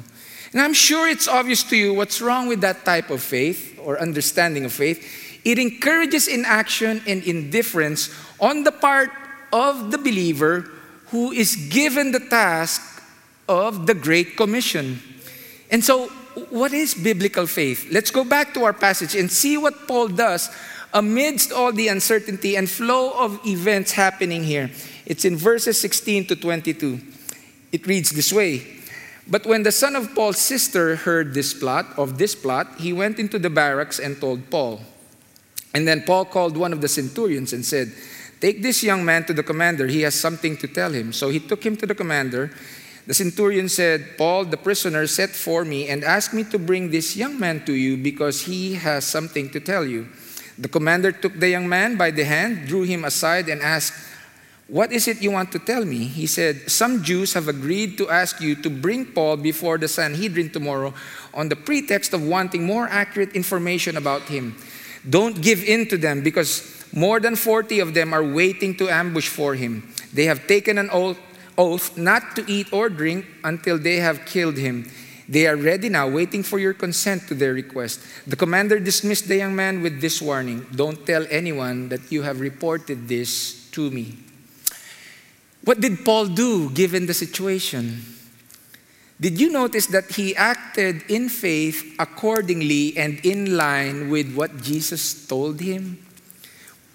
And 0.53 0.61
I'm 0.61 0.75
sure 0.75 1.09
it's 1.09 1.29
obvious 1.29 1.63
to 1.65 1.77
you 1.77 1.95
what's 1.95 2.21
wrong 2.21 2.49
with 2.49 2.61
that 2.63 2.85
type 2.85 3.11
of 3.11 3.23
faith 3.23 3.79
or 3.83 4.01
understanding 4.01 4.65
of 4.65 4.73
faith. 4.73 5.41
It 5.45 5.59
encourages 5.59 6.29
inaction 6.29 7.03
and 7.07 7.23
indifference 7.23 8.11
on 8.41 8.65
the 8.65 8.73
part 8.73 9.11
of 9.53 9.91
the 9.91 9.99
believer 9.99 10.71
who 11.09 11.33
is 11.33 11.57
given 11.71 12.13
the 12.13 12.21
task 12.21 13.03
of 13.49 13.87
the 13.87 13.95
Great 13.95 14.37
Commission. 14.37 15.01
And 15.71 15.85
so, 15.85 16.09
what 16.51 16.73
is 16.73 16.95
biblical 16.95 17.47
faith? 17.47 17.89
Let's 17.91 18.11
go 18.11 18.25
back 18.25 18.55
to 18.55 18.65
our 18.65 18.73
passage 18.73 19.15
and 19.15 19.31
see 19.31 19.57
what 19.57 19.89
Paul 19.89 20.09
does 20.09 20.49
amidst 20.93 21.53
all 21.53 21.73
the 21.73 21.89
uncertainty 21.89 22.57
and 22.57 22.69
flow 22.69 23.13
of 23.13 23.41
events 23.47 23.93
happening 23.93 24.45
here. 24.45 24.71
It's 25.07 25.25
in 25.25 25.37
verses 25.37 25.81
16 25.81 26.27
to 26.27 26.37
22. 26.37 27.01
It 27.73 27.87
reads 27.87 28.11
this 28.11 28.33
way 28.33 28.80
But 29.31 29.47
when 29.47 29.62
the 29.62 29.71
son 29.71 29.95
of 29.95 30.12
Paul's 30.12 30.38
sister 30.38 30.97
heard 30.97 31.35
this 31.35 31.55
plot, 31.55 31.87
of 31.97 32.19
this 32.19 32.35
plot, 32.35 32.66
he 32.79 32.93
went 32.93 33.21
into 33.21 33.38
the 33.38 33.49
barracks 33.49 34.01
and 34.01 34.21
told 34.21 34.51
Paul. 34.51 34.81
And 35.73 35.87
then 35.87 36.03
Paul 36.03 36.25
called 36.25 36.57
one 36.57 36.73
of 36.73 36.81
the 36.81 36.88
centurions 36.88 37.53
and 37.53 37.64
said, 37.64 37.93
Take 38.40 38.61
this 38.61 38.83
young 38.83 39.05
man 39.05 39.25
to 39.27 39.33
the 39.33 39.45
commander. 39.45 39.87
He 39.87 40.01
has 40.03 40.14
something 40.19 40.57
to 40.57 40.66
tell 40.66 40.90
him. 40.90 41.12
So 41.12 41.29
he 41.29 41.38
took 41.38 41.64
him 41.64 41.77
to 41.77 41.87
the 41.87 41.95
commander. 41.95 42.51
The 43.07 43.14
centurion 43.14 43.69
said, 43.69 44.19
Paul, 44.19 44.47
the 44.47 44.57
prisoner, 44.57 45.07
set 45.07 45.31
for 45.31 45.64
me 45.64 45.88
and 45.88 46.03
asked 46.03 46.35
me 46.35 46.45
to 46.45 46.59
bring 46.59 46.90
this 46.90 47.16
young 47.16 47.38
man 47.38 47.64
to 47.66 47.73
you 47.73 47.97
because 47.97 48.43
he 48.43 48.75
has 48.75 49.05
something 49.05 49.51
to 49.51 49.61
tell 49.61 49.87
you. 49.87 50.09
The 50.59 50.69
commander 50.69 51.12
took 51.12 51.38
the 51.38 51.49
young 51.49 51.69
man 51.69 51.97
by 51.97 52.11
the 52.11 52.25
hand, 52.25 52.66
drew 52.66 52.83
him 52.83 53.05
aside, 53.05 53.49
and 53.49 53.62
asked, 53.62 53.95
What 54.70 54.92
is 54.92 55.09
it 55.09 55.20
you 55.20 55.33
want 55.33 55.50
to 55.50 55.59
tell 55.59 55.85
me? 55.85 56.04
He 56.04 56.28
said, 56.28 56.70
Some 56.70 57.02
Jews 57.02 57.35
have 57.35 57.48
agreed 57.48 57.98
to 57.98 58.09
ask 58.09 58.40
you 58.40 58.54
to 58.62 58.70
bring 58.70 59.04
Paul 59.04 59.37
before 59.37 59.78
the 59.78 59.88
Sanhedrin 59.88 60.50
tomorrow 60.50 60.94
on 61.35 61.48
the 61.48 61.56
pretext 61.56 62.14
of 62.14 62.22
wanting 62.22 62.64
more 62.64 62.87
accurate 62.87 63.35
information 63.35 63.96
about 63.96 64.22
him. 64.22 64.54
Don't 65.02 65.42
give 65.42 65.64
in 65.64 65.88
to 65.88 65.98
them 65.98 66.22
because 66.22 66.87
more 66.92 67.18
than 67.18 67.35
40 67.35 67.80
of 67.80 67.94
them 67.94 68.14
are 68.14 68.22
waiting 68.22 68.76
to 68.76 68.88
ambush 68.88 69.26
for 69.26 69.56
him. 69.56 69.92
They 70.14 70.26
have 70.26 70.46
taken 70.46 70.78
an 70.78 70.88
oath, 70.92 71.18
oath 71.59 71.98
not 71.98 72.37
to 72.37 72.44
eat 72.46 72.72
or 72.72 72.88
drink 72.88 73.26
until 73.42 73.76
they 73.76 73.96
have 73.96 74.24
killed 74.24 74.56
him. 74.56 74.88
They 75.28 75.48
are 75.48 75.56
ready 75.56 75.88
now, 75.88 76.06
waiting 76.06 76.44
for 76.44 76.61
your 76.61 76.74
consent 76.74 77.26
to 77.26 77.35
their 77.35 77.54
request. 77.54 78.02
The 78.24 78.37
commander 78.37 78.78
dismissed 78.78 79.26
the 79.26 79.38
young 79.38 79.56
man 79.56 79.83
with 79.83 80.00
this 80.00 80.22
warning 80.22 80.64
Don't 80.70 81.04
tell 81.04 81.26
anyone 81.28 81.88
that 81.88 82.12
you 82.12 82.22
have 82.22 82.38
reported 82.38 83.09
this 83.09 83.68
to 83.72 83.90
me. 83.90 84.30
What 85.64 85.81
did 85.81 86.05
Paul 86.05 86.27
do 86.27 86.70
given 86.70 87.07
the 87.07 87.14
situation? 87.14 88.03
Did 89.20 89.38
you 89.38 89.53
notice 89.53 89.87
that 89.88 90.11
he 90.12 90.35
acted 90.35 91.05
in 91.11 91.29
faith 91.29 91.94
accordingly 91.99 92.96
and 92.96 93.20
in 93.23 93.57
line 93.57 94.09
with 94.09 94.33
what 94.35 94.62
Jesus 94.62 95.27
told 95.27 95.61
him? 95.61 95.99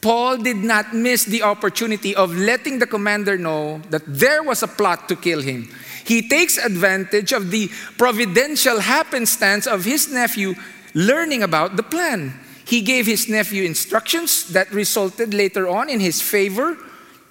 Paul 0.02 0.38
did 0.38 0.58
not 0.58 0.94
miss 0.94 1.26
the 1.26 1.44
opportunity 1.44 2.16
of 2.16 2.36
letting 2.36 2.80
the 2.80 2.88
commander 2.88 3.38
know 3.38 3.82
that 3.90 4.04
there 4.06 4.42
was 4.42 4.64
a 4.64 4.68
plot 4.68 5.08
to 5.10 5.16
kill 5.16 5.42
him. 5.42 5.70
He 6.04 6.28
takes 6.28 6.58
advantage 6.58 7.32
of 7.32 7.52
the 7.52 7.70
providential 7.98 8.80
happenstance 8.80 9.68
of 9.68 9.86
his 9.86 10.12
nephew 10.12 10.56
learning 10.94 11.44
about 11.44 11.76
the 11.76 11.84
plan. 11.84 12.40
He 12.66 12.82
gave 12.82 13.06
his 13.06 13.30
nephew 13.30 13.64
instructions 13.64 14.50
that 14.50 14.72
resulted 14.72 15.34
later 15.34 15.68
on 15.68 15.90
in 15.90 16.00
his 16.00 16.22
favor 16.22 16.78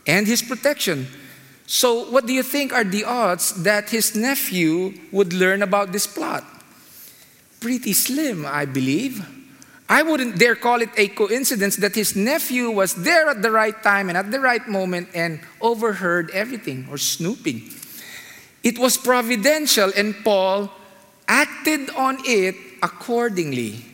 and 0.07 0.27
his 0.27 0.43
protection. 0.43 1.07
So, 1.67 2.11
what 2.11 2.27
do 2.27 2.33
you 2.33 2.43
think 2.43 2.73
are 2.73 2.85
the 2.85 3.05
odds 3.05 3.63
that 3.63 3.91
his 3.91 4.15
nephew 4.15 4.95
would 5.13 5.33
learn 5.33 5.63
about 5.63 5.93
this 5.93 6.07
plot? 6.07 6.45
Pretty 7.61 7.95
slim, 7.95 8.45
I 8.45 8.67
believe. 8.67 9.25
I 9.89 10.03
wouldn't 10.03 10.39
dare 10.39 10.57
call 10.57 10.81
it 10.81 10.91
a 10.97 11.09
coincidence 11.09 11.77
that 11.77 11.95
his 11.95 12.17
nephew 12.17 12.71
was 12.71 12.95
there 12.95 13.29
at 13.29 13.43
the 13.43 13.51
right 13.51 13.81
time 13.83 14.09
and 14.09 14.17
at 14.17 14.31
the 14.31 14.41
right 14.41 14.67
moment 14.67 15.09
and 15.15 15.41
overheard 15.61 16.31
everything 16.31 16.87
or 16.91 16.97
snooping. 16.97 17.71
It 18.63 18.79
was 18.79 18.97
providential, 18.97 19.93
and 19.95 20.17
Paul 20.25 20.71
acted 21.29 21.91
on 21.91 22.19
it 22.25 22.57
accordingly. 22.83 23.85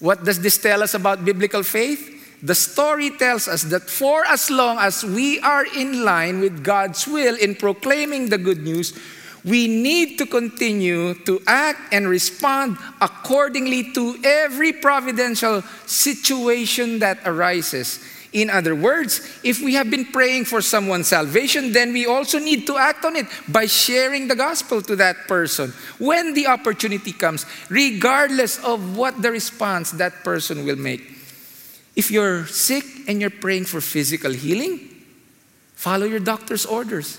What 0.00 0.24
does 0.24 0.40
this 0.40 0.58
tell 0.58 0.82
us 0.82 0.94
about 0.94 1.24
biblical 1.24 1.62
faith? 1.62 2.17
The 2.42 2.54
story 2.54 3.10
tells 3.10 3.48
us 3.48 3.62
that 3.64 3.90
for 3.90 4.24
as 4.24 4.50
long 4.50 4.78
as 4.78 5.04
we 5.04 5.40
are 5.40 5.66
in 5.76 6.04
line 6.04 6.40
with 6.40 6.62
God's 6.62 7.06
will 7.06 7.34
in 7.34 7.56
proclaiming 7.56 8.28
the 8.28 8.38
good 8.38 8.62
news, 8.62 8.96
we 9.44 9.66
need 9.66 10.18
to 10.18 10.26
continue 10.26 11.14
to 11.24 11.40
act 11.46 11.92
and 11.92 12.08
respond 12.08 12.76
accordingly 13.00 13.92
to 13.92 14.18
every 14.22 14.72
providential 14.72 15.62
situation 15.86 17.00
that 17.00 17.18
arises. 17.24 18.04
In 18.32 18.50
other 18.50 18.74
words, 18.74 19.40
if 19.42 19.60
we 19.60 19.74
have 19.74 19.90
been 19.90 20.04
praying 20.04 20.44
for 20.44 20.60
someone's 20.60 21.08
salvation, 21.08 21.72
then 21.72 21.92
we 21.92 22.06
also 22.06 22.38
need 22.38 22.66
to 22.66 22.76
act 22.76 23.04
on 23.04 23.16
it 23.16 23.26
by 23.48 23.66
sharing 23.66 24.28
the 24.28 24.36
gospel 24.36 24.82
to 24.82 24.96
that 24.96 25.26
person 25.26 25.72
when 25.98 26.34
the 26.34 26.46
opportunity 26.46 27.12
comes, 27.12 27.46
regardless 27.70 28.62
of 28.62 28.96
what 28.96 29.22
the 29.22 29.32
response 29.32 29.92
that 29.92 30.12
person 30.24 30.64
will 30.66 30.76
make. 30.76 31.17
If 31.98 32.12
you're 32.12 32.46
sick 32.46 32.84
and 33.08 33.20
you're 33.20 33.28
praying 33.28 33.64
for 33.64 33.80
physical 33.80 34.30
healing, 34.32 34.78
follow 35.74 36.06
your 36.06 36.20
doctor's 36.20 36.64
orders. 36.64 37.18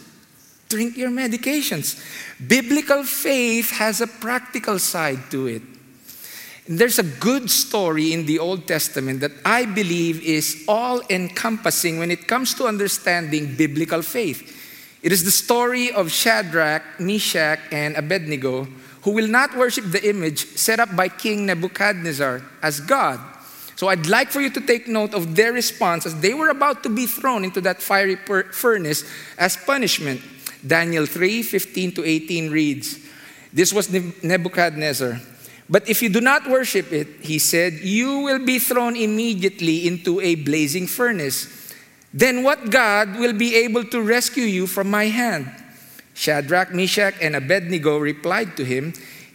Drink 0.70 0.96
your 0.96 1.10
medications. 1.10 2.00
Biblical 2.48 3.04
faith 3.04 3.72
has 3.72 4.00
a 4.00 4.08
practical 4.08 4.80
side 4.80 5.20
to 5.32 5.48
it. 5.48 5.62
There's 6.66 6.98
a 6.98 7.04
good 7.04 7.52
story 7.52 8.14
in 8.14 8.26
the 8.26 8.40
Old 8.40 8.70
Testament 8.70 9.20
that 9.20 9.34
I 9.44 9.66
believe 9.66 10.22
is 10.24 10.64
all 10.66 11.02
encompassing 11.10 12.00
when 12.00 12.10
it 12.10 12.26
comes 12.26 12.54
to 12.54 12.66
understanding 12.66 13.56
biblical 13.58 14.02
faith. 14.02 14.56
It 15.04 15.12
is 15.12 15.26
the 15.26 15.32
story 15.32 15.92
of 15.92 16.10
Shadrach, 16.10 17.02
Meshach, 17.02 17.60
and 17.74 17.98
Abednego, 17.98 18.64
who 19.02 19.12
will 19.12 19.28
not 19.28 19.58
worship 19.58 19.92
the 19.92 20.08
image 20.08 20.46
set 20.56 20.80
up 20.80 20.96
by 20.96 21.10
King 21.10 21.48
Nebuchadnezzar 21.48 22.42
as 22.62 22.80
God. 22.80 23.20
So 23.80 23.88
I'd 23.88 24.08
like 24.08 24.28
for 24.28 24.42
you 24.42 24.50
to 24.50 24.60
take 24.60 24.90
note 24.90 25.14
of 25.14 25.38
their 25.38 25.54
response 25.54 26.06
as 26.06 26.20
they 26.20 26.34
were 26.34 26.50
about 26.50 26.84
to 26.84 26.90
be 26.90 27.06
thrown 27.06 27.46
into 27.46 27.62
that 27.62 27.82
fiery 27.82 28.18
furnace 28.52 29.06
as 29.38 29.56
punishment. 29.56 30.20
Daniel 30.68 31.06
3 31.06 31.42
15 31.42 31.94
to 31.94 32.04
18 32.04 32.52
reads, 32.52 33.00
This 33.54 33.72
was 33.72 33.88
Nebuchadnezzar. 34.22 35.22
But 35.70 35.88
if 35.88 36.02
you 36.02 36.10
do 36.10 36.20
not 36.20 36.50
worship 36.50 36.92
it, 36.92 37.24
he 37.24 37.40
said, 37.40 37.80
you 37.80 38.20
will 38.20 38.44
be 38.46 38.60
thrown 38.60 38.98
immediately 38.98 39.88
into 39.88 40.20
a 40.20 40.36
blazing 40.36 40.86
furnace. 40.86 41.48
Then 42.14 42.44
what 42.44 42.72
God 42.72 43.16
will 43.16 43.32
be 43.32 43.56
able 43.64 43.86
to 43.86 44.02
rescue 44.02 44.44
you 44.44 44.68
from 44.68 44.92
my 44.92 45.06
hand? 45.06 45.48
Shadrach, 46.16 46.74
Meshach, 46.74 47.16
and 47.22 47.34
Abednego 47.34 47.98
replied 47.98 48.58
to 48.58 48.66
him, 48.66 48.92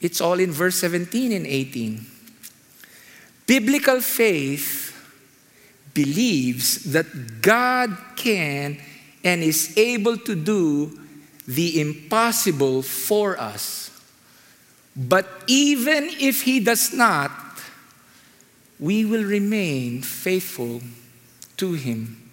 It's 0.00 0.20
all 0.20 0.38
in 0.38 0.52
verse 0.52 0.76
17 0.76 1.32
and 1.32 1.46
18. 1.46 2.06
Biblical 3.46 4.00
faith 4.00 4.94
believes 5.94 6.92
that 6.92 7.40
God 7.42 7.96
can 8.14 8.78
and 9.24 9.42
is 9.42 9.76
able 9.76 10.16
to 10.18 10.34
do 10.34 10.98
the 11.46 11.80
impossible 11.80 12.82
for 12.82 13.40
us. 13.40 13.90
But 14.94 15.26
even 15.46 16.10
if 16.20 16.42
He 16.42 16.60
does 16.60 16.92
not, 16.92 17.32
we 18.78 19.04
will 19.04 19.24
remain 19.24 20.02
faithful 20.02 20.82
to 21.56 21.72
Him. 21.72 22.30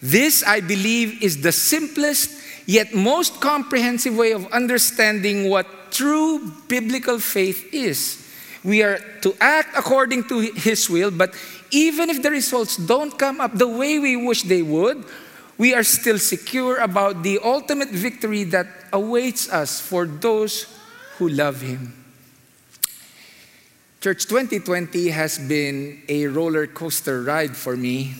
This, 0.00 0.42
I 0.42 0.60
believe, 0.60 1.22
is 1.22 1.42
the 1.42 1.52
simplest 1.52 2.30
yet 2.66 2.94
most 2.94 3.40
comprehensive 3.40 4.16
way 4.16 4.32
of 4.32 4.46
understanding 4.52 5.50
true 5.90 6.52
biblical 6.68 7.18
faith 7.18 7.72
is. 7.72 8.24
We 8.64 8.82
are 8.82 8.98
to 9.22 9.34
act 9.40 9.76
according 9.76 10.24
to 10.28 10.40
His 10.40 10.90
will, 10.90 11.10
but 11.10 11.34
even 11.70 12.10
if 12.10 12.22
the 12.22 12.30
results 12.30 12.76
don't 12.76 13.16
come 13.18 13.40
up 13.40 13.54
the 13.54 13.68
way 13.68 13.98
we 13.98 14.16
wish 14.16 14.42
they 14.42 14.62
would, 14.62 15.04
we 15.56 15.74
are 15.74 15.82
still 15.82 16.18
secure 16.18 16.76
about 16.78 17.22
the 17.22 17.40
ultimate 17.42 17.90
victory 17.90 18.44
that 18.44 18.66
awaits 18.92 19.50
us 19.50 19.80
for 19.80 20.06
those 20.06 20.66
who 21.18 21.28
love 21.28 21.60
Him. 21.60 21.92
Church 24.00 24.26
2020 24.26 25.08
has 25.10 25.38
been 25.38 26.02
a 26.08 26.26
roller 26.28 26.68
coaster 26.68 27.22
ride 27.22 27.56
for 27.56 27.76
me. 27.76 28.14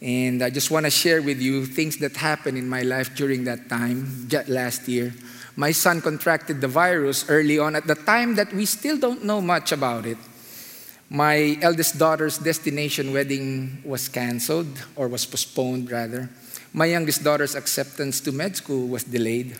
And 0.00 0.42
I 0.42 0.48
just 0.48 0.70
want 0.70 0.86
to 0.86 0.90
share 0.90 1.20
with 1.20 1.42
you 1.42 1.66
things 1.66 1.98
that 1.98 2.16
happened 2.16 2.56
in 2.56 2.68
my 2.68 2.82
life 2.82 3.14
during 3.14 3.44
that 3.44 3.68
time, 3.68 4.28
last 4.48 4.88
year. 4.88 5.12
My 5.58 5.72
son 5.72 6.00
contracted 6.00 6.60
the 6.60 6.70
virus 6.70 7.28
early 7.28 7.58
on 7.58 7.74
at 7.74 7.84
the 7.84 7.96
time 7.96 8.36
that 8.36 8.54
we 8.54 8.64
still 8.64 8.96
don't 8.96 9.24
know 9.24 9.40
much 9.40 9.72
about 9.72 10.06
it. 10.06 10.16
My 11.10 11.58
eldest 11.60 11.98
daughter's 11.98 12.38
destination 12.38 13.12
wedding 13.12 13.82
was 13.84 14.08
canceled, 14.08 14.70
or 14.94 15.08
was 15.08 15.26
postponed 15.26 15.90
rather. 15.90 16.30
My 16.72 16.86
youngest 16.86 17.24
daughter's 17.24 17.56
acceptance 17.56 18.20
to 18.20 18.30
med 18.30 18.54
school 18.54 18.86
was 18.86 19.02
delayed. 19.02 19.58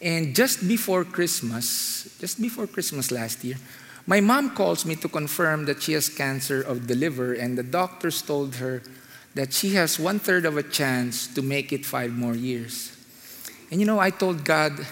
And 0.00 0.32
just 0.32 0.68
before 0.68 1.02
Christmas, 1.02 2.06
just 2.20 2.40
before 2.40 2.68
Christmas 2.68 3.10
last 3.10 3.42
year, 3.42 3.56
my 4.06 4.20
mom 4.20 4.54
calls 4.54 4.86
me 4.86 4.94
to 4.94 5.08
confirm 5.08 5.64
that 5.64 5.82
she 5.82 5.94
has 5.94 6.08
cancer 6.08 6.62
of 6.62 6.86
the 6.86 6.94
liver, 6.94 7.34
and 7.34 7.58
the 7.58 7.66
doctors 7.66 8.22
told 8.22 8.54
her 8.62 8.80
that 9.34 9.52
she 9.52 9.74
has 9.74 9.98
one 9.98 10.20
third 10.20 10.46
of 10.46 10.56
a 10.56 10.62
chance 10.62 11.26
to 11.34 11.42
make 11.42 11.72
it 11.72 11.84
five 11.84 12.12
more 12.12 12.36
years. 12.36 12.96
And 13.72 13.80
you 13.80 13.86
know, 13.88 13.98
I 13.98 14.10
told 14.10 14.44
God, 14.44 14.86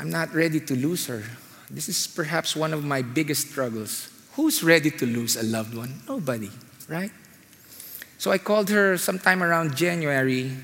I'm 0.00 0.08
not 0.08 0.32
ready 0.32 0.60
to 0.60 0.74
lose 0.74 1.06
her. 1.08 1.22
This 1.68 1.90
is 1.90 2.06
perhaps 2.06 2.56
one 2.56 2.72
of 2.72 2.82
my 2.82 3.02
biggest 3.02 3.50
struggles. 3.50 4.08
Who's 4.32 4.62
ready 4.62 4.90
to 4.92 5.04
lose 5.04 5.36
a 5.36 5.42
loved 5.42 5.76
one? 5.76 6.00
Nobody, 6.08 6.48
right? 6.88 7.12
So 8.16 8.30
I 8.30 8.38
called 8.38 8.70
her 8.70 8.96
sometime 8.96 9.42
around 9.42 9.76
January, 9.76 10.56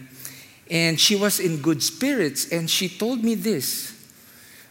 and 0.70 0.98
she 0.98 1.16
was 1.16 1.38
in 1.38 1.60
good 1.60 1.82
spirits, 1.82 2.50
and 2.50 2.70
she 2.70 2.88
told 2.88 3.22
me 3.22 3.34
this 3.34 3.92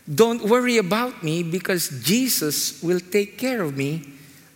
Don't 0.09 0.41
worry 0.41 0.79
about 0.79 1.21
me 1.21 1.43
because 1.43 2.01
Jesus 2.01 2.81
will 2.81 2.99
take 2.99 3.37
care 3.37 3.61
of 3.61 3.77
me 3.77 4.01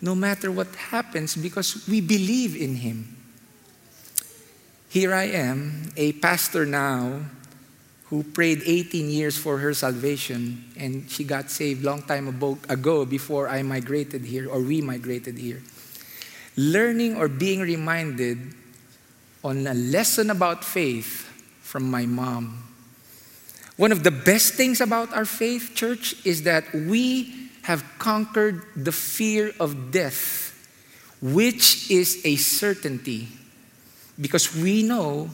no 0.02 0.16
matter 0.16 0.52
what 0.52 0.74
happens 0.90 1.36
because 1.36 1.88
we 1.88 2.02
believe 2.02 2.56
in 2.56 2.82
Him. 2.82 3.16
Here 4.90 5.14
I 5.14 5.26
am, 5.26 5.94
a 5.96 6.14
pastor 6.14 6.66
now 6.66 7.30
who 8.10 8.24
prayed 8.24 8.64
18 8.66 9.10
years 9.10 9.38
for 9.38 9.60
her 9.60 9.74
salvation, 9.74 10.66
and 10.76 11.10
she 11.10 11.24
got 11.24 11.52
saved 11.52 11.84
long 11.84 12.02
time 12.02 12.28
ago 12.68 13.06
before 13.06 13.48
I 13.48 13.62
migrated 13.62 14.26
here 14.26 14.50
or 14.50 14.60
we 14.60 14.82
migrated 14.82 15.38
here. 15.38 15.62
Learning 16.58 17.16
or 17.16 17.28
being 17.28 17.62
reminded 17.62 18.40
on 19.44 19.68
a 19.68 19.74
lesson 19.74 20.32
about 20.32 20.66
faith 20.66 21.30
from 21.62 21.90
my 21.90 22.06
mom. 22.08 22.64
One 23.78 23.92
of 23.92 24.04
the 24.04 24.12
best 24.12 24.56
things 24.56 24.82
about 24.82 25.14
our 25.14 25.24
faith, 25.24 25.72
church, 25.76 26.16
is 26.26 26.44
that 26.44 26.66
we 26.74 27.50
have 27.62 27.84
conquered 28.00 28.66
the 28.76 28.92
fear 28.92 29.54
of 29.60 29.92
death, 29.92 30.52
which 31.22 31.92
is 31.92 32.20
a 32.26 32.36
certainty 32.38 33.28
because 34.20 34.56
we 34.56 34.82
know 34.82 35.30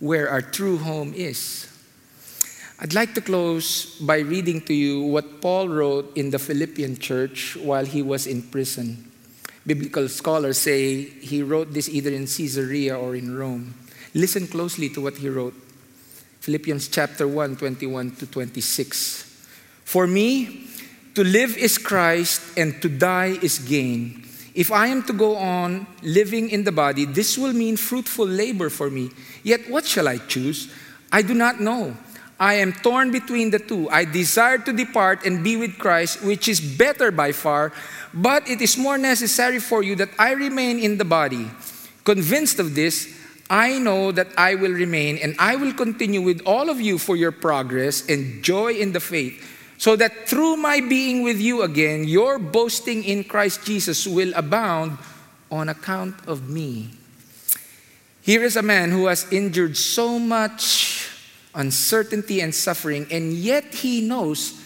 where 0.00 0.28
our 0.28 0.42
true 0.42 0.78
home 0.78 1.14
is. 1.14 1.67
I'd 2.80 2.94
like 2.94 3.12
to 3.14 3.20
close 3.20 3.98
by 3.98 4.18
reading 4.18 4.60
to 4.70 4.74
you 4.74 5.02
what 5.02 5.40
Paul 5.40 5.68
wrote 5.68 6.16
in 6.16 6.30
the 6.30 6.38
Philippian 6.38 6.96
church 6.96 7.56
while 7.56 7.84
he 7.84 8.02
was 8.02 8.28
in 8.28 8.40
prison. 8.40 9.10
Biblical 9.66 10.08
scholars 10.08 10.58
say 10.58 11.02
he 11.02 11.42
wrote 11.42 11.72
this 11.72 11.88
either 11.88 12.10
in 12.10 12.28
Caesarea 12.28 12.96
or 12.96 13.16
in 13.16 13.36
Rome. 13.36 13.74
Listen 14.14 14.46
closely 14.46 14.88
to 14.90 15.00
what 15.00 15.16
he 15.16 15.28
wrote. 15.28 15.54
Philippians 16.38 16.86
chapter 16.86 17.26
1, 17.26 17.56
21 17.56 18.12
to 18.12 18.26
26. 18.28 19.24
For 19.82 20.06
me, 20.06 20.68
to 21.16 21.24
live 21.24 21.56
is 21.56 21.78
Christ 21.78 22.56
and 22.56 22.80
to 22.80 22.88
die 22.88 23.38
is 23.42 23.58
gain. 23.58 24.22
If 24.54 24.70
I 24.70 24.86
am 24.86 25.02
to 25.04 25.12
go 25.12 25.34
on 25.34 25.88
living 26.04 26.50
in 26.50 26.62
the 26.62 26.72
body, 26.72 27.06
this 27.06 27.36
will 27.36 27.52
mean 27.52 27.76
fruitful 27.76 28.26
labor 28.26 28.70
for 28.70 28.88
me. 28.88 29.10
Yet 29.42 29.68
what 29.68 29.84
shall 29.84 30.06
I 30.06 30.18
choose? 30.18 30.72
I 31.10 31.22
do 31.22 31.34
not 31.34 31.60
know. 31.60 31.96
I 32.38 32.54
am 32.54 32.72
torn 32.72 33.10
between 33.10 33.50
the 33.50 33.58
two. 33.58 33.90
I 33.90 34.04
desire 34.04 34.58
to 34.58 34.72
depart 34.72 35.26
and 35.26 35.42
be 35.42 35.56
with 35.56 35.78
Christ, 35.78 36.22
which 36.22 36.48
is 36.48 36.60
better 36.60 37.10
by 37.10 37.32
far, 37.32 37.72
but 38.14 38.48
it 38.48 38.60
is 38.62 38.78
more 38.78 38.96
necessary 38.96 39.58
for 39.58 39.82
you 39.82 39.96
that 39.96 40.10
I 40.18 40.32
remain 40.32 40.78
in 40.78 40.98
the 40.98 41.04
body. 41.04 41.50
Convinced 42.04 42.60
of 42.60 42.74
this, 42.76 43.12
I 43.50 43.78
know 43.78 44.12
that 44.12 44.28
I 44.38 44.54
will 44.54 44.72
remain 44.72 45.18
and 45.18 45.34
I 45.38 45.56
will 45.56 45.72
continue 45.72 46.22
with 46.22 46.42
all 46.46 46.70
of 46.70 46.80
you 46.80 46.98
for 46.98 47.16
your 47.16 47.32
progress 47.32 48.08
and 48.08 48.44
joy 48.44 48.74
in 48.74 48.92
the 48.92 49.00
faith, 49.00 49.42
so 49.78 49.96
that 49.96 50.28
through 50.28 50.56
my 50.58 50.80
being 50.80 51.22
with 51.22 51.40
you 51.40 51.62
again, 51.62 52.04
your 52.06 52.38
boasting 52.38 53.02
in 53.02 53.24
Christ 53.24 53.64
Jesus 53.64 54.06
will 54.06 54.32
abound 54.36 54.98
on 55.50 55.68
account 55.68 56.14
of 56.28 56.48
me. 56.48 56.90
Here 58.22 58.44
is 58.44 58.56
a 58.56 58.62
man 58.62 58.90
who 58.90 59.06
has 59.06 59.24
endured 59.32 59.76
so 59.76 60.18
much 60.18 61.07
uncertainty, 61.58 62.40
and 62.40 62.54
suffering, 62.54 63.06
and 63.10 63.34
yet 63.34 63.74
he 63.74 64.00
knows 64.00 64.62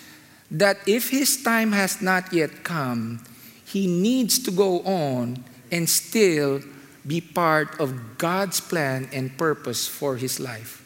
that 0.50 0.76
if 0.86 1.08
his 1.08 1.42
time 1.42 1.72
has 1.72 2.02
not 2.02 2.30
yet 2.32 2.62
come, 2.62 3.24
he 3.64 3.88
needs 3.88 4.38
to 4.38 4.52
go 4.52 4.80
on 4.84 5.42
and 5.72 5.88
still 5.88 6.60
be 7.06 7.20
part 7.20 7.80
of 7.80 8.18
God's 8.18 8.60
plan 8.60 9.08
and 9.10 9.36
purpose 9.36 9.88
for 9.88 10.16
his 10.16 10.38
life. 10.38 10.84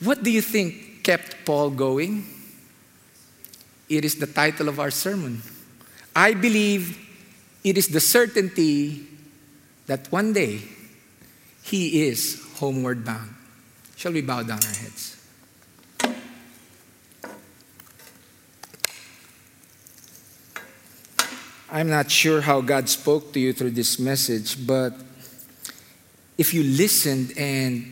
What 0.00 0.22
do 0.22 0.30
you 0.30 0.40
think 0.40 1.04
kept 1.04 1.44
Paul 1.44 1.70
going? 1.70 2.24
It 3.88 4.04
is 4.04 4.16
the 4.16 4.26
title 4.26 4.68
of 4.68 4.80
our 4.80 4.90
sermon. 4.90 5.42
I 6.16 6.32
believe 6.32 6.98
it 7.62 7.76
is 7.76 7.88
the 7.88 8.00
certainty 8.00 9.06
that 9.86 10.10
one 10.10 10.32
day 10.32 10.62
he 11.62 12.08
is 12.08 12.42
homeward 12.56 13.04
bound. 13.04 13.34
Shall 13.96 14.12
we 14.12 14.20
bow 14.20 14.42
down 14.42 14.60
our 14.62 14.74
heads? 14.74 15.16
I'm 21.72 21.88
not 21.88 22.10
sure 22.10 22.42
how 22.42 22.60
God 22.60 22.90
spoke 22.90 23.32
to 23.32 23.40
you 23.40 23.54
through 23.54 23.70
this 23.70 23.98
message, 23.98 24.66
but 24.66 24.92
if 26.36 26.52
you 26.52 26.62
listened 26.62 27.32
and 27.38 27.90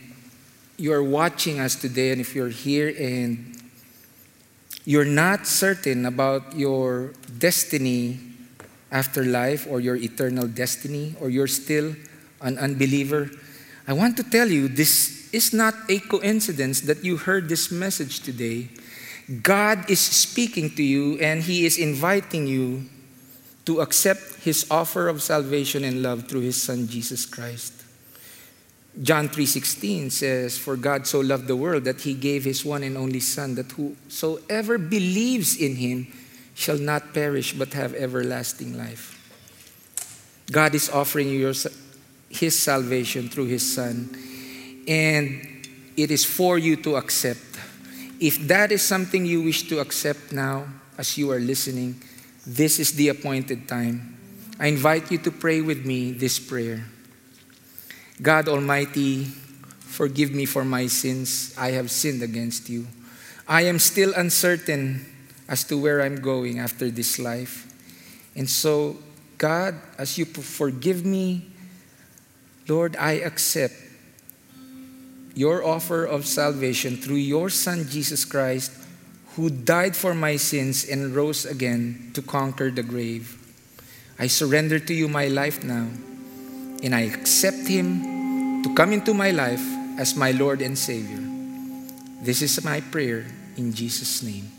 you're 0.77 1.03
watching 1.03 1.59
us 1.59 1.75
today, 1.75 2.13
and 2.13 2.21
if 2.21 2.35
you're 2.35 2.49
here 2.51 2.95
and 2.99 3.63
you're 4.85 5.07
not 5.07 5.47
certain 5.47 6.05
about 6.05 6.55
your 6.55 7.15
destiny 7.39 8.21
after 8.93 9.25
life 9.25 9.67
or 9.71 9.81
your 9.81 9.97
eternal 9.97 10.47
destiny, 10.49 11.17
or 11.19 11.31
you're 11.31 11.47
still 11.47 11.97
an 12.43 12.59
unbeliever, 12.59 13.31
I 13.89 13.95
want 13.95 14.19
to 14.19 14.23
tell 14.23 14.49
you 14.51 14.69
this 14.69 15.24
is 15.35 15.53
not 15.53 15.75
a 15.91 15.99
coincidence 15.99 16.83
that 16.83 17.05
you 17.05 17.17
heard 17.17 17.49
this 17.49 17.71
message 17.71 18.21
today. 18.21 18.71
God 19.43 19.91
is 19.91 19.99
speaking 19.99 20.71
to 20.77 20.83
you 20.83 21.19
and 21.19 21.43
He 21.43 21.67
is 21.67 21.77
inviting 21.77 22.47
you 22.47 22.87
to 23.67 23.81
accept 23.81 24.47
His 24.47 24.65
offer 24.71 25.09
of 25.09 25.23
salvation 25.23 25.83
and 25.83 26.03
love 26.03 26.29
through 26.29 26.47
His 26.47 26.63
Son 26.63 26.87
Jesus 26.87 27.27
Christ. 27.27 27.73
John 29.03 29.29
3:16 29.29 30.09
says, 30.15 30.57
"For 30.57 30.77
God 30.77 31.09
so 31.09 31.19
loved 31.19 31.49
the 31.49 31.59
world 31.59 31.83
that 31.83 32.07
he 32.07 32.15
gave 32.15 32.45
his 32.45 32.65
one 32.65 32.85
and 32.85 32.97
only 32.97 33.19
son 33.19 33.57
that 33.57 33.75
whosoever 33.75 34.79
believes 34.79 35.57
in 35.57 35.75
him 35.83 36.07
shall 36.55 36.79
not 36.79 37.11
perish 37.11 37.59
but 37.59 37.75
have 37.75 37.93
everlasting 37.99 38.79
life." 38.79 39.19
God 40.53 40.77
is 40.77 40.89
offering 40.89 41.27
you 41.27 41.51
your, 41.51 41.55
his 42.31 42.55
salvation 42.55 43.29
through 43.29 43.51
his 43.51 43.67
son 43.67 44.15
and 44.87 45.47
it 45.97 46.11
is 46.11 46.25
for 46.25 46.59
you 46.59 46.77
to 46.77 46.97
accept. 46.97 47.41
If 48.21 48.39
that 48.49 48.73
is 48.73 48.83
something 48.83 49.27
you 49.27 49.43
wish 49.43 49.69
to 49.69 49.81
accept 49.81 50.33
now 50.33 50.67
as 50.99 51.19
you 51.19 51.31
are 51.31 51.41
listening, 51.41 52.01
this 52.47 52.79
is 52.79 52.93
the 52.93 53.09
appointed 53.09 53.69
time. 53.69 54.17
I 54.59 54.69
invite 54.69 55.11
you 55.11 55.19
to 55.19 55.31
pray 55.31 55.61
with 55.61 55.85
me 55.85 56.13
this 56.13 56.39
prayer. 56.39 56.85
God 58.23 58.49
Almighty, 58.49 59.25
forgive 59.25 60.33
me 60.33 60.47
for 60.47 60.65
my 60.65 60.87
sins. 60.87 61.55
I 61.59 61.73
have 61.73 61.91
sinned 61.91 62.23
against 62.23 62.69
you. 62.69 62.87
I 63.49 63.63
am 63.63 63.79
still 63.79 64.15
uncertain 64.15 65.05
as 65.49 65.65
to 65.65 65.77
where 65.77 66.03
I'm 66.03 66.21
going 66.21 66.59
after 66.59 66.91
this 66.91 67.19
life. 67.19 67.71
And 68.37 68.49
so, 68.49 68.97
God, 69.39 69.75
as 69.99 70.17
you 70.17 70.25
forgive 70.25 71.05
me, 71.05 71.51
Lord, 72.69 72.97
I 72.97 73.13
accept 73.21 73.75
your 75.35 75.65
offer 75.65 76.05
of 76.05 76.27
salvation 76.27 76.97
through 76.97 77.23
your 77.23 77.51
Son, 77.51 77.87
Jesus 77.89 78.25
Christ, 78.25 78.73
who 79.35 79.51
died 79.51 79.97
for 79.97 80.15
my 80.15 80.37
sins 80.37 80.89
and 80.89 81.15
rose 81.15 81.45
again 81.45 82.11
to 82.15 82.23
conquer 82.23 82.71
the 82.71 82.83
grave. 82.83 83.37
I 84.19 84.29
surrender 84.29 84.79
to 84.79 84.95
you 84.95 85.09
my 85.09 85.27
life 85.27 85.65
now, 85.65 85.91
and 86.83 86.95
I 86.95 87.11
accept 87.11 87.67
Him 87.67 88.63
to 88.63 88.73
come 88.75 88.93
into 88.93 89.13
my 89.13 89.33
life 89.33 89.63
as 89.99 90.15
my 90.15 90.31
Lord 90.31 90.63
and 90.63 90.79
Savior. 90.79 91.19
This 92.23 92.41
is 92.41 92.63
my 92.65 92.81
prayer 92.81 93.27
in 93.57 93.75
Jesus' 93.75 94.23
name. 94.23 94.51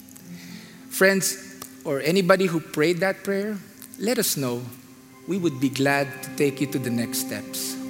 Friends, 0.90 1.40
or 1.86 2.02
anybody 2.02 2.48
who 2.48 2.60
prayed 2.60 3.00
that 3.00 3.24
prayer, 3.24 3.58
let 3.98 4.20
us 4.20 4.36
know. 4.36 4.62
We 5.28 5.38
would 5.38 5.60
be 5.60 5.70
glad 5.70 6.08
to 6.24 6.36
take 6.36 6.60
you 6.60 6.68
to 6.68 6.80
the 6.80 6.90
next 6.90 7.20
steps. 7.20 7.85